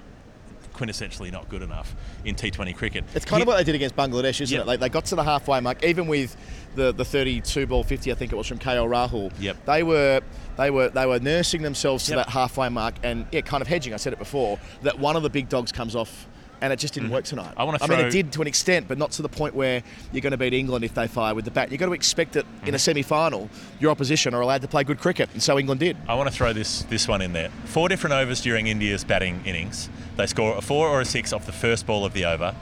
quintessentially 0.76 1.32
not 1.32 1.48
good 1.48 1.62
enough 1.62 1.94
in 2.24 2.34
T20 2.34 2.76
cricket. 2.76 3.04
It's 3.14 3.24
kind 3.24 3.42
of 3.42 3.48
what 3.48 3.56
they 3.56 3.64
did 3.64 3.74
against 3.74 3.96
Bangladesh, 3.96 4.40
isn't 4.40 4.54
Yep. 4.54 4.62
it? 4.62 4.66
Like 4.66 4.80
they 4.80 4.88
got 4.88 5.06
to 5.06 5.16
the 5.16 5.24
halfway 5.24 5.60
mark, 5.60 5.82
even 5.84 6.06
with 6.06 6.36
the, 6.74 6.92
the 6.92 7.04
32 7.04 7.66
ball 7.66 7.82
50, 7.82 8.12
I 8.12 8.14
think 8.14 8.32
it 8.32 8.36
was 8.36 8.46
from 8.46 8.58
KL 8.58 8.86
Rahul. 8.88 9.32
Yep. 9.40 9.64
They 9.64 9.82
were 9.82 10.20
they 10.56 10.70
were 10.70 10.88
they 10.90 11.06
were 11.06 11.18
nursing 11.20 11.62
themselves 11.62 12.04
to 12.06 12.12
Yep. 12.16 12.26
that 12.26 12.32
halfway 12.32 12.68
mark, 12.68 12.94
and 13.02 13.26
yeah, 13.32 13.40
kind 13.40 13.60
of 13.62 13.68
hedging. 13.68 13.94
I 13.94 13.96
said 13.96 14.12
it 14.12 14.18
before 14.18 14.58
that 14.82 14.98
one 14.98 15.16
of 15.16 15.22
the 15.22 15.30
big 15.30 15.48
dogs 15.48 15.72
comes 15.72 15.96
off. 15.96 16.26
And 16.62 16.72
it 16.72 16.78
just 16.78 16.94
didn't 16.94 17.10
work 17.10 17.24
tonight. 17.24 17.50
Mm-hmm. 17.50 17.60
I 17.60 17.64
wanna 17.64 17.78
I 17.82 17.86
mean, 17.86 18.00
it 18.00 18.10
did 18.10 18.32
to 18.32 18.40
an 18.40 18.46
extent, 18.48 18.88
but 18.88 18.96
not 18.96 19.10
to 19.12 19.22
the 19.22 19.28
point 19.28 19.54
where 19.54 19.82
you're 20.10 20.22
going 20.22 20.30
to 20.30 20.38
beat 20.38 20.54
England 20.54 20.84
if 20.84 20.94
they 20.94 21.06
fire 21.06 21.34
with 21.34 21.44
the 21.44 21.50
bat. 21.50 21.70
You've 21.70 21.80
got 21.80 21.86
to 21.86 21.92
expect 21.92 22.32
that 22.32 22.46
in 22.62 22.66
Mm-hmm. 22.66 22.74
a 22.74 22.78
semi-final, 22.78 23.50
your 23.78 23.90
opposition 23.90 24.32
are 24.34 24.40
allowed 24.40 24.62
to 24.62 24.68
play 24.68 24.82
good 24.82 24.98
cricket, 24.98 25.28
and 25.34 25.42
so 25.42 25.58
England 25.58 25.80
did. 25.80 25.96
I 26.08 26.14
want 26.14 26.30
to 26.30 26.34
throw 26.34 26.52
this 26.54 26.82
this 26.84 27.06
one 27.06 27.20
in 27.20 27.32
there. 27.34 27.50
Four 27.66 27.88
different 27.90 28.14
overs 28.14 28.40
during 28.40 28.68
India's 28.68 29.04
batting 29.04 29.42
innings. 29.44 29.90
They 30.16 30.26
score 30.26 30.56
a 30.56 30.62
four 30.62 30.88
or 30.88 31.02
a 31.02 31.04
six 31.04 31.32
off 31.34 31.44
the 31.44 31.52
first 31.52 31.86
ball 31.86 32.04
of 32.06 32.14
the 32.14 32.24
over, 32.24 32.54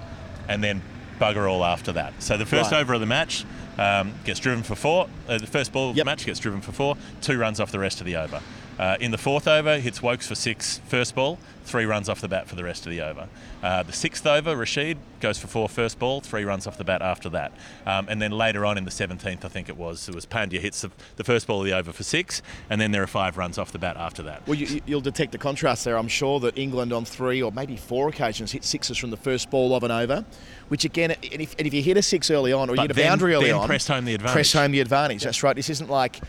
and 0.49 0.63
then 0.65 0.83
bugger 1.21 1.49
all 1.49 1.65
after 1.65 1.93
that. 1.93 2.15
So 2.21 2.37
the 2.37 2.45
first 2.47 2.73
Right. 2.73 2.81
over 2.81 2.95
of 2.95 3.01
the 3.01 3.07
match 3.07 3.45
um, 3.79 4.13
gets 4.25 4.41
driven 4.41 4.65
for 4.65 4.75
four. 4.75 5.09
Uh, 5.29 5.39
the 5.39 5.47
first 5.47 5.73
ball 5.73 5.91
of 5.91 5.97
the 5.97 6.05
match 6.05 6.27
gets 6.27 6.41
driven 6.41 6.61
for 6.61 6.73
four. 6.73 6.97
Two 7.21 7.39
runs 7.39 7.61
off 7.61 7.71
the 7.71 7.79
rest 7.79 8.01
of 8.01 8.07
the 8.07 8.17
over. 8.17 8.41
Uh, 8.79 8.97
in 9.01 9.11
the 9.11 9.19
fourth 9.19 9.47
over, 9.47 9.79
hits 9.79 10.03
Woakes 10.03 10.27
for 10.27 10.35
six 10.35 10.81
first 10.89 11.15
ball, 11.15 11.39
three 11.65 11.85
runs 11.85 12.09
off 12.09 12.21
the 12.21 12.29
bat 12.29 12.49
for 12.49 12.57
the 12.57 12.65
rest 12.65 12.87
of 12.87 12.91
the 12.93 13.01
over. 13.01 13.29
Uh, 13.63 13.83
the 13.83 13.93
sixth 13.93 14.27
over, 14.27 14.55
Rashid 14.57 14.99
goes 15.21 15.39
for 15.39 15.47
four 15.47 15.69
first 15.69 15.99
ball, 15.99 16.21
three 16.21 16.45
runs 16.45 16.67
off 16.67 16.77
the 16.77 16.85
bat 16.85 17.01
after 17.01 17.29
that. 17.31 17.53
Um, 17.87 18.07
and 18.11 18.21
then 18.21 18.33
later 18.33 18.67
on 18.67 18.77
in 18.77 18.85
the 18.85 18.91
17th, 18.91 19.45
I 19.45 19.49
think 19.49 19.69
it 19.69 19.77
was, 19.77 20.09
it 20.09 20.15
was 20.15 20.27
Pandya 20.27 20.59
hits 20.61 20.83
the, 20.83 20.91
the 21.17 21.25
first 21.25 21.47
ball 21.47 21.61
of 21.61 21.67
the 21.67 21.73
over 21.73 21.93
for 21.93 22.03
six, 22.03 22.43
and 22.69 22.81
then 22.81 22.91
there 22.91 23.03
are 23.03 23.07
five 23.07 23.37
runs 23.39 23.59
off 23.59 23.73
the 23.73 23.79
bat 23.79 23.97
after 23.97 24.23
that. 24.25 24.47
Well, 24.47 24.57
you, 24.57 24.81
you'll 24.87 25.01
detect 25.01 25.33
the 25.33 25.39
contrast 25.39 25.85
there. 25.85 25.97
I'm 25.97 26.09
sure 26.09 26.41
that 26.41 26.59
England 26.59 26.93
on 26.93 27.05
three 27.05 27.41
or 27.43 27.53
maybe 27.53 27.77
four 27.77 28.09
occasions 28.09 28.53
hit 28.53 28.65
sixes 28.65 28.99
from 28.99 29.11
the 29.11 29.17
first 29.17 29.51
ball 29.51 29.75
of 29.75 29.85
an 29.85 29.91
over, 29.91 30.25
which 30.69 30.85
again, 30.85 31.13
and 31.13 31.41
if, 31.41 31.55
and 31.59 31.67
if 31.67 31.73
you 31.73 31.83
hit 31.83 31.97
a 31.97 32.03
six 32.03 32.31
early 32.31 32.53
on 32.53 32.69
or 32.69 32.73
you 32.73 32.77
But 32.77 32.83
hit 32.83 32.91
a 32.91 32.95
then- 32.95 33.07
boundary 33.11 33.35
early 33.35 33.47
then 33.47 33.55
on, 33.55 33.67
pressed 33.67 33.89
home 33.89 34.05
the 34.05 34.15
advantage. 34.15 34.35
Press 34.35 34.53
home 34.53 34.73
the 34.73 34.81
advantage. 34.81 35.23
That's 35.23 35.43
right. 35.43 35.57
This 35.57 35.71
isn't 35.71 35.89
like 35.89 36.21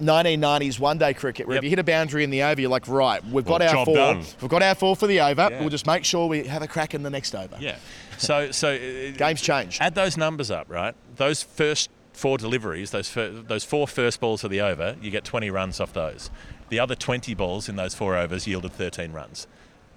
1990s 0.00 0.78
one-day 0.78 1.14
cricket 1.14 1.46
where 1.46 1.54
Yep. 1.56 1.60
if 1.60 1.64
you 1.64 1.70
hit 1.70 1.78
a 1.78 1.84
boundary 1.84 2.24
in 2.24 2.30
the 2.30 2.42
over, 2.42 2.60
you're 2.60 2.70
like, 2.70 2.88
right, 2.88 3.24
we've 3.26 3.44
got 3.44 3.60
Well, 3.60 3.78
our 3.78 3.84
four. 3.84 3.94
done. 3.94 4.24
We've 4.40 4.50
got 4.50 4.62
our 4.62 4.74
four 4.74 4.96
for 4.96 5.06
the 5.06 5.20
over. 5.20 5.48
Yeah. 5.50 5.60
We'll 5.60 5.68
just 5.70 5.86
make 5.86 6.04
sure 6.04 6.26
we 6.28 6.46
have 6.46 6.62
a 6.62 6.68
crack 6.68 6.94
in 6.94 7.02
the 7.02 7.10
next 7.10 7.34
over. 7.34 7.56
Yeah. 7.60 7.76
So 8.18 8.50
so 8.50 8.74
uh, 8.74 8.78
Game's 9.16 9.40
changed. 9.42 9.80
Add 9.80 9.94
those 9.94 10.16
numbers 10.16 10.50
up, 10.50 10.66
right? 10.70 10.94
Those 11.16 11.42
first 11.42 11.90
four 12.12 12.38
deliveries, 12.38 12.90
those 12.90 13.08
fir- 13.08 13.30
those 13.46 13.64
four 13.64 13.86
first 13.86 14.20
balls 14.20 14.42
of 14.44 14.50
the 14.50 14.60
over, 14.60 14.96
you 15.02 15.10
get 15.10 15.24
20 15.24 15.50
runs 15.50 15.80
off 15.80 15.92
those. 15.92 16.30
The 16.68 16.80
other 16.80 16.94
20 16.94 17.34
balls 17.34 17.68
in 17.68 17.76
those 17.76 17.94
four 17.94 18.16
overs 18.16 18.46
yielded 18.46 18.72
13 18.72 19.12
runs. 19.12 19.46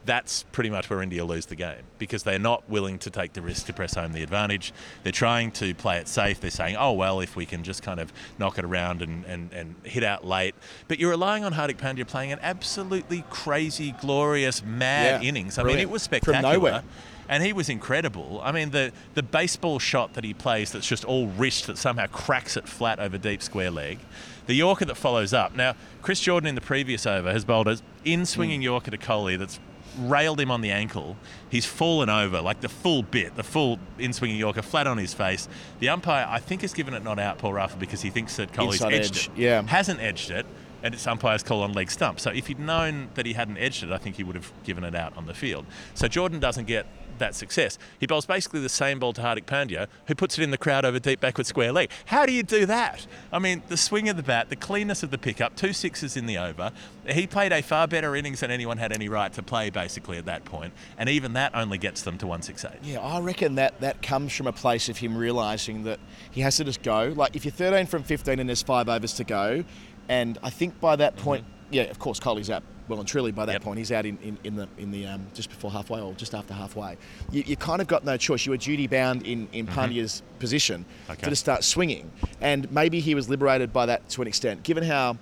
That's 0.10 0.42
pretty 0.52 0.72
much 0.72 0.90
where 0.90 1.04
India 1.04 1.24
lose 1.24 1.46
the 1.46 1.56
game 1.56 1.84
because 2.00 2.24
they're 2.24 2.40
not 2.40 2.68
willing 2.68 2.98
to 2.98 3.12
take 3.12 3.34
the 3.34 3.44
risk 3.44 3.68
to 3.68 3.74
press 3.74 3.94
home 3.94 4.12
the 4.12 4.24
advantage. 4.24 4.74
They're 5.04 5.12
trying 5.12 5.52
to 5.52 5.76
play 5.76 6.00
it 6.00 6.08
safe. 6.08 6.42
They're 6.42 6.50
saying, 6.50 6.78
oh, 6.80 6.94
well, 6.94 7.20
if 7.20 7.36
we 7.36 7.46
can 7.46 7.62
just 7.64 7.84
kind 7.84 8.00
of 8.00 8.12
knock 8.40 8.58
it 8.58 8.66
around 8.66 9.04
and, 9.04 9.24
and, 9.26 9.54
and 9.54 9.76
hit 9.84 10.04
out 10.04 10.26
late. 10.26 10.56
But 10.88 10.98
you're 11.00 11.12
relying 11.12 11.44
on 11.44 11.54
Hardik 11.54 11.78
Pandya 11.78 12.08
playing 12.08 12.32
an 12.32 12.40
absolutely 12.42 13.24
crazy, 13.30 13.94
glorious, 14.02 14.64
mad 14.64 15.22
Yeah, 15.22 15.30
innings. 15.30 15.60
I 15.60 15.64
mean, 15.64 15.78
it 15.78 15.92
was 15.92 16.02
spectacular. 16.02 16.42
From 16.42 16.54
nowhere. 16.54 16.84
And 17.28 17.44
he 17.44 17.54
was 17.54 17.70
incredible. 17.70 18.42
I 18.44 18.52
mean, 18.52 18.72
the, 18.72 18.92
the 19.14 19.22
baseball 19.22 19.78
shot 19.78 20.16
that 20.16 20.24
he 20.24 20.34
plays 20.34 20.72
that's 20.72 20.88
just 20.88 21.06
all 21.06 21.28
wrist 21.28 21.68
that 21.68 21.78
somehow 21.78 22.08
cracks 22.08 22.58
it 22.58 22.68
flat 22.68 23.00
over 23.00 23.20
deep 23.20 23.44
square 23.44 23.70
leg. 23.70 24.00
The 24.48 24.56
Yorker 24.56 24.86
that 24.86 24.96
follows 24.96 25.34
up. 25.34 25.56
Now, 25.56 25.76
Chris 26.02 26.20
Jordan 26.20 26.48
in 26.48 26.56
the 26.56 26.62
previous 26.62 27.06
over 27.06 27.32
has 27.32 27.46
bowled 27.46 27.68
an 27.68 27.78
in 28.04 28.26
swinging 28.26 28.62
hmm. 28.62 28.64
Yorker 28.64 28.90
to 28.90 28.98
Kohli 28.98 29.38
that's 29.38 29.60
railed 29.98 30.40
him 30.40 30.52
on 30.52 30.62
the 30.62 30.72
ankle. 30.72 31.18
He's 31.50 31.66
fallen 31.66 32.10
over, 32.10 32.42
like 32.42 32.62
the 32.62 32.70
full 32.70 33.04
bit, 33.04 33.36
the 33.36 33.44
full 33.44 33.80
in 33.98 34.14
swinging 34.14 34.38
Yorker, 34.38 34.62
flat 34.62 34.88
on 34.88 34.98
his 34.98 35.14
face. 35.14 35.48
The 35.80 35.90
umpire, 35.90 36.28
I 36.30 36.40
think, 36.40 36.62
has 36.62 36.74
given 36.74 36.94
it 36.94 37.04
not 37.04 37.20
out, 37.20 37.38
Paul 37.38 37.54
Reiffel, 37.54 37.80
because 37.80 38.02
he 38.02 38.10
thinks 38.10 38.36
that 38.38 38.52
Kohli's 38.52 38.76
Inside 38.76 38.94
edged 38.94 39.16
edge, 39.16 39.28
it. 39.30 39.38
yeah. 39.38 39.62
Hasn't 39.64 40.00
edged 40.00 40.32
it. 40.32 40.46
And 40.82 40.94
it's 40.94 41.06
umpire's 41.06 41.44
call 41.44 41.64
on 41.64 41.74
leg 41.74 41.92
stump. 41.92 42.22
So 42.22 42.30
if 42.30 42.48
he'd 42.48 42.58
known 42.60 43.10
that 43.16 43.26
he 43.26 43.34
hadn't 43.34 43.58
edged 43.58 43.84
it, 43.84 43.92
I 43.92 43.98
think 43.98 44.16
he 44.16 44.24
would 44.24 44.36
have 44.36 44.54
given 44.64 44.86
it 44.86 44.96
out 44.96 45.16
on 45.18 45.26
the 45.26 45.34
field. 45.34 45.66
So 45.94 46.08
Jordan 46.08 46.40
doesn't 46.40 46.68
get 46.68 46.86
that 47.20 47.36
success. 47.36 47.78
He 48.00 48.06
bowls 48.06 48.26
basically 48.26 48.62
the 48.62 48.70
same 48.70 49.00
ball 49.00 49.14
to 49.14 49.22
Hardik 49.22 49.46
Pandya, 49.46 49.88
who 50.08 50.16
puts 50.16 50.38
it 50.38 50.44
in 50.44 50.52
the 50.52 50.58
crowd 50.58 50.86
over 50.86 51.00
deep 51.00 51.20
backward 51.20 51.46
square 51.46 51.72
leg. 51.72 51.92
How 52.06 52.26
do 52.26 52.34
you 52.34 52.44
do 52.44 52.66
that? 52.66 53.06
I 53.32 53.40
mean, 53.40 53.64
the 53.68 53.78
swing 53.78 54.10
of 54.10 54.18
the 54.18 54.24
bat, 54.24 54.50
the 54.50 54.56
cleanness 54.56 55.04
of 55.04 55.12
the 55.12 55.18
pickup, 55.18 55.56
two 55.56 55.74
sixes 55.74 56.18
in 56.18 56.26
the 56.26 56.38
over. 56.38 56.72
He 57.08 57.28
played 57.28 57.52
a 57.52 57.62
far 57.62 57.88
better 57.88 58.16
innings 58.16 58.40
than 58.42 58.52
anyone 58.52 58.78
had 58.78 58.92
any 58.92 59.10
right 59.10 59.32
to 59.34 59.44
play, 59.44 59.70
basically, 59.70 60.18
at 60.18 60.26
that 60.26 60.46
point. 60.46 60.74
And 60.98 61.10
even 61.10 61.34
that 61.34 61.56
only 61.56 61.78
gets 61.78 62.02
them 62.02 62.18
to 62.20 62.28
168. 62.28 62.84
Yeah, 62.84 63.00
I 63.00 63.20
reckon 63.20 63.56
that 63.56 63.80
that 63.82 64.02
comes 64.02 64.36
from 64.36 64.48
a 64.48 64.54
place 64.54 64.90
of 64.90 64.98
him 64.98 65.18
realising 65.18 65.84
that 65.84 66.00
he 66.32 66.42
has 66.42 66.58
to 66.58 66.64
just 66.64 66.82
go. 66.82 67.14
Like 67.16 67.36
if 67.36 67.46
you're 67.46 67.52
13 67.52 67.86
from 67.86 68.04
15 68.04 68.40
and 68.40 68.50
there's 68.50 68.64
five 68.64 68.90
overs 68.90 69.14
to 69.14 69.24
go, 69.24 69.64
and 70.08 70.38
I 70.42 70.50
think 70.50 70.80
by 70.80 70.96
that 70.96 71.18
point, 71.18 71.46
yeah, 71.72 71.84
of 71.84 72.00
course, 72.00 72.20
Kohli's 72.20 72.50
out 72.50 72.64
well 72.88 73.00
and 73.00 73.08
truly 73.08 73.32
by 73.32 73.46
that 73.46 73.52
Mm-hmm. 73.52 73.56
Yep. 73.58 73.62
point. 73.64 73.78
He's 73.78 73.92
out 73.92 74.06
in, 74.06 74.18
in, 74.24 74.38
in 74.44 74.56
the 74.56 74.68
in 74.78 74.92
the 74.92 75.06
um, 75.06 75.28
just 75.34 75.50
before 75.50 75.72
halfway 75.72 76.02
or 76.02 76.14
just 76.14 76.34
after 76.34 76.54
halfway. 76.54 76.98
You, 77.32 77.44
you 77.46 77.56
kind 77.56 77.82
of 77.82 77.88
got 77.88 78.04
no 78.04 78.18
choice. 78.18 78.46
You 78.46 78.52
were 78.52 78.58
duty 78.58 78.88
bound 78.88 79.26
in 79.26 79.48
in 79.54 79.68
Pandya's 79.68 80.24
position 80.40 80.86
Mm-hmm. 81.04 81.12
Okay. 81.14 81.22
to 81.24 81.30
just 81.30 81.42
start 81.42 81.64
swinging, 81.64 82.12
and 82.42 82.72
maybe 82.72 83.00
he 83.00 83.14
was 83.16 83.30
liberated 83.30 83.72
by 83.74 83.86
that 83.88 84.08
to 84.10 84.22
an 84.22 84.28
extent, 84.28 84.64
given 84.64 84.84
how. 84.84 85.18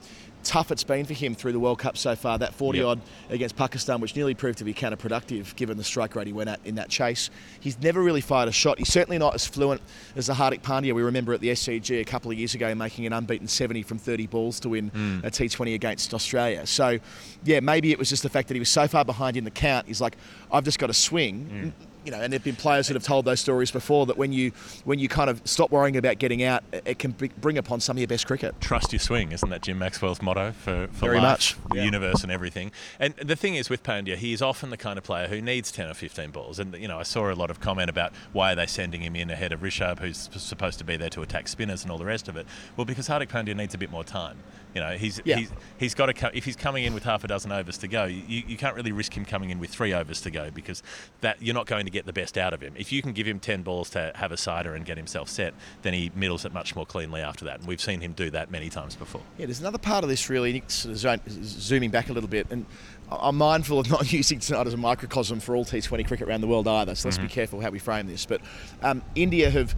Tough 0.47 0.71
it's 0.71 0.85
been 0.85 1.03
for 1.03 1.13
him 1.13 1.35
through 1.35 1.51
the 1.51 1.59
World 1.59 1.77
Cup 1.79 1.97
so 1.97 2.15
far. 2.15 2.37
That 2.37 2.53
40 2.53 2.79
Yep. 2.79 2.87
odd 2.87 3.01
against 3.29 3.57
Pakistan, 3.57 3.99
which 3.99 4.15
nearly 4.15 4.33
proved 4.33 4.57
to 4.59 4.63
be 4.63 4.73
counterproductive 4.73 5.53
given 5.57 5.75
the 5.77 5.83
strike 5.83 6.15
rate 6.15 6.25
he 6.25 6.31
went 6.31 6.49
at 6.49 6.61
in 6.63 6.75
that 6.75 6.87
chase. 6.89 7.29
He's 7.59 7.77
never 7.81 8.01
really 8.01 8.21
fired 8.21 8.47
a 8.47 8.53
shot. 8.53 8.77
He's 8.77 8.87
certainly 8.87 9.17
not 9.17 9.35
as 9.35 9.45
fluent 9.45 9.81
as 10.15 10.27
the 10.27 10.33
Hardik 10.33 10.61
Pandya 10.61 10.93
we 10.95 11.01
remember 11.03 11.33
at 11.33 11.41
the 11.41 11.49
SCG 11.49 11.99
a 11.99 12.05
couple 12.05 12.31
of 12.31 12.37
years 12.37 12.55
ago, 12.55 12.73
making 12.75 13.05
an 13.05 13.11
unbeaten 13.11 13.47
70 13.49 13.81
from 13.83 13.97
30 13.97 14.25
balls 14.27 14.61
to 14.61 14.69
win 14.69 14.87
Hmm. 14.87 15.19
a 15.25 15.29
T20 15.29 15.73
against 15.75 16.13
Australia. 16.13 16.65
So, 16.65 16.97
yeah, 17.43 17.59
maybe 17.59 17.91
it 17.91 17.99
was 17.99 18.09
just 18.09 18.23
the 18.23 18.29
fact 18.29 18.47
that 18.47 18.53
he 18.53 18.59
was 18.61 18.69
so 18.69 18.87
far 18.87 19.03
behind 19.03 19.35
in 19.35 19.43
the 19.43 19.51
count. 19.51 19.87
He's 19.87 19.99
like, 19.99 20.15
I've 20.49 20.63
just 20.63 20.79
got 20.79 20.87
to 20.87 20.93
swing. 20.93 21.73
Hmm. 21.75 21.83
You 22.07 22.11
know, 22.11 22.21
and 22.21 22.31
there've 22.31 22.41
been 22.41 22.55
players 22.55 22.87
that 22.87 22.93
have 22.93 23.03
told 23.03 23.25
those 23.25 23.41
stories 23.41 23.69
before 23.69 24.05
that 24.05 24.17
when 24.17 24.31
you 24.31 24.53
when 24.85 24.97
you 24.97 25.09
kind 25.09 25.29
of 25.29 25.41
stop 25.43 25.71
worrying 25.71 25.97
about 25.97 26.19
getting 26.19 26.41
out, 26.41 26.63
it 26.71 26.99
can 26.99 27.11
bring 27.11 27.57
upon 27.57 27.81
some 27.81 27.97
of 27.97 27.99
your 27.99 28.07
best 28.07 28.25
cricket. 28.25 28.55
trust 28.61 28.93
your 28.93 29.01
swing, 29.01 29.33
isn't 29.33 29.49
that 29.49 29.61
Jim 29.61 29.77
Maxwell's 29.77 30.21
motto 30.21 30.53
for, 30.53 30.87
for 30.93 31.07
Very 31.07 31.17
life, 31.17 31.23
much, 31.23 31.57
the 31.69 31.75
yeah. 31.79 31.83
universe, 31.83 32.23
and 32.23 32.31
everything? 32.31 32.71
And 32.97 33.13
the 33.15 33.35
thing 33.35 33.55
is 33.55 33.69
with 33.69 33.83
Pandya, 33.83 34.15
he 34.15 34.31
is 34.31 34.41
often 34.41 34.69
the 34.69 34.77
kind 34.77 34.97
of 34.97 35.03
player 35.03 35.27
who 35.27 35.41
needs 35.41 35.69
10 35.69 35.89
or 35.89 35.93
15 35.93 36.31
balls. 36.31 36.59
And, 36.59 36.73
you 36.75 36.87
know, 36.87 36.97
I 36.97 37.03
saw 37.03 37.29
a 37.29 37.35
lot 37.35 37.51
of 37.51 37.59
comment 37.59 37.89
about 37.89 38.13
why 38.31 38.53
are 38.53 38.55
they 38.55 38.67
sending 38.67 39.01
him 39.01 39.17
in 39.17 39.29
ahead 39.29 39.51
of 39.51 39.59
Rishabh, 39.59 39.99
who's 39.99 40.29
supposed 40.31 40.77
to 40.79 40.85
be 40.85 40.95
there 40.95 41.09
to 41.09 41.21
attack 41.21 41.49
spinners 41.49 41.83
and 41.83 41.91
all 41.91 41.97
the 41.97 42.05
rest 42.05 42.29
of 42.29 42.37
it. 42.37 42.47
Well, 42.77 42.85
because 42.85 43.09
Hardik 43.09 43.27
Pandya 43.27 43.53
needs 43.53 43.73
a 43.73 43.77
bit 43.77 43.91
more 43.91 44.05
time. 44.05 44.37
You 44.75 44.81
know, 44.81 44.91
he's, 44.97 45.19
Yeah. 45.25 45.37
he's, 45.37 45.51
he's 45.77 45.95
got 45.95 46.07
to, 46.07 46.13
co- 46.13 46.29
if 46.33 46.45
he's 46.45 46.55
coming 46.55 46.83
in 46.83 46.93
with 46.93 47.03
half 47.03 47.23
a 47.23 47.27
dozen 47.27 47.51
overs 47.51 47.77
to 47.79 47.87
go, 47.87 48.05
you, 48.05 48.43
you 48.47 48.57
can't 48.57 48.75
really 48.75 48.91
risk 48.91 49.15
him 49.15 49.25
coming 49.25 49.49
in 49.49 49.59
with 49.59 49.69
three 49.71 49.93
overs 49.93 50.21
to 50.21 50.29
go 50.31 50.51
because 50.51 50.83
that 51.21 51.41
you're 51.41 51.55
not 51.55 51.65
going 51.65 51.85
to 51.85 51.91
get 51.91 52.05
the 52.05 52.13
best 52.13 52.37
out 52.37 52.53
of 52.53 52.61
him. 52.61 52.73
If 52.77 52.91
you 52.91 53.01
can 53.01 53.13
give 53.13 53.25
him 53.27 53.39
10 53.39 53.63
balls 53.63 53.89
to 53.91 54.11
have 54.15 54.31
a 54.31 54.37
cider 54.37 54.75
and 54.75 54.85
get 54.85 54.97
himself 54.97 55.29
set, 55.29 55.53
then 55.81 55.93
he 55.93 56.11
middles 56.15 56.45
it 56.45 56.53
much 56.53 56.75
more 56.75 56.85
cleanly 56.85 57.21
after 57.21 57.45
that. 57.45 57.59
And 57.59 57.67
we've 57.67 57.81
seen 57.81 58.01
him 58.01 58.13
do 58.13 58.29
that 58.31 58.51
many 58.51 58.69
times 58.69 58.95
before. 58.95 59.21
Yeah, 59.37 59.45
there's 59.47 59.59
another 59.61 59.77
part 59.79 60.03
of 60.03 60.09
this 60.09 60.29
really, 60.29 60.53
Nick, 60.53 60.69
sort 60.69 61.05
of 61.05 61.21
zooming 61.43 61.89
back 61.89 62.09
a 62.09 62.13
little 62.13 62.29
bit, 62.29 62.47
and 62.51 62.65
I'm 63.11 63.37
mindful 63.37 63.79
of 63.79 63.89
not 63.89 64.11
using 64.11 64.39
tonight 64.39 64.67
as 64.67 64.73
a 64.73 64.77
microcosm 64.77 65.39
for 65.39 65.55
all 65.55 65.65
T20 65.65 66.05
cricket 66.07 66.27
around 66.27 66.41
the 66.41 66.47
world 66.47 66.67
either, 66.67 66.93
so 66.93 67.07
let's 67.07 67.17
be 67.17 67.27
careful 67.27 67.61
how 67.61 67.69
we 67.69 67.79
frame 67.79 68.05
this. 68.07 68.25
But 68.25 68.41
um, 68.83 69.01
India 69.15 69.49
have 69.49 69.75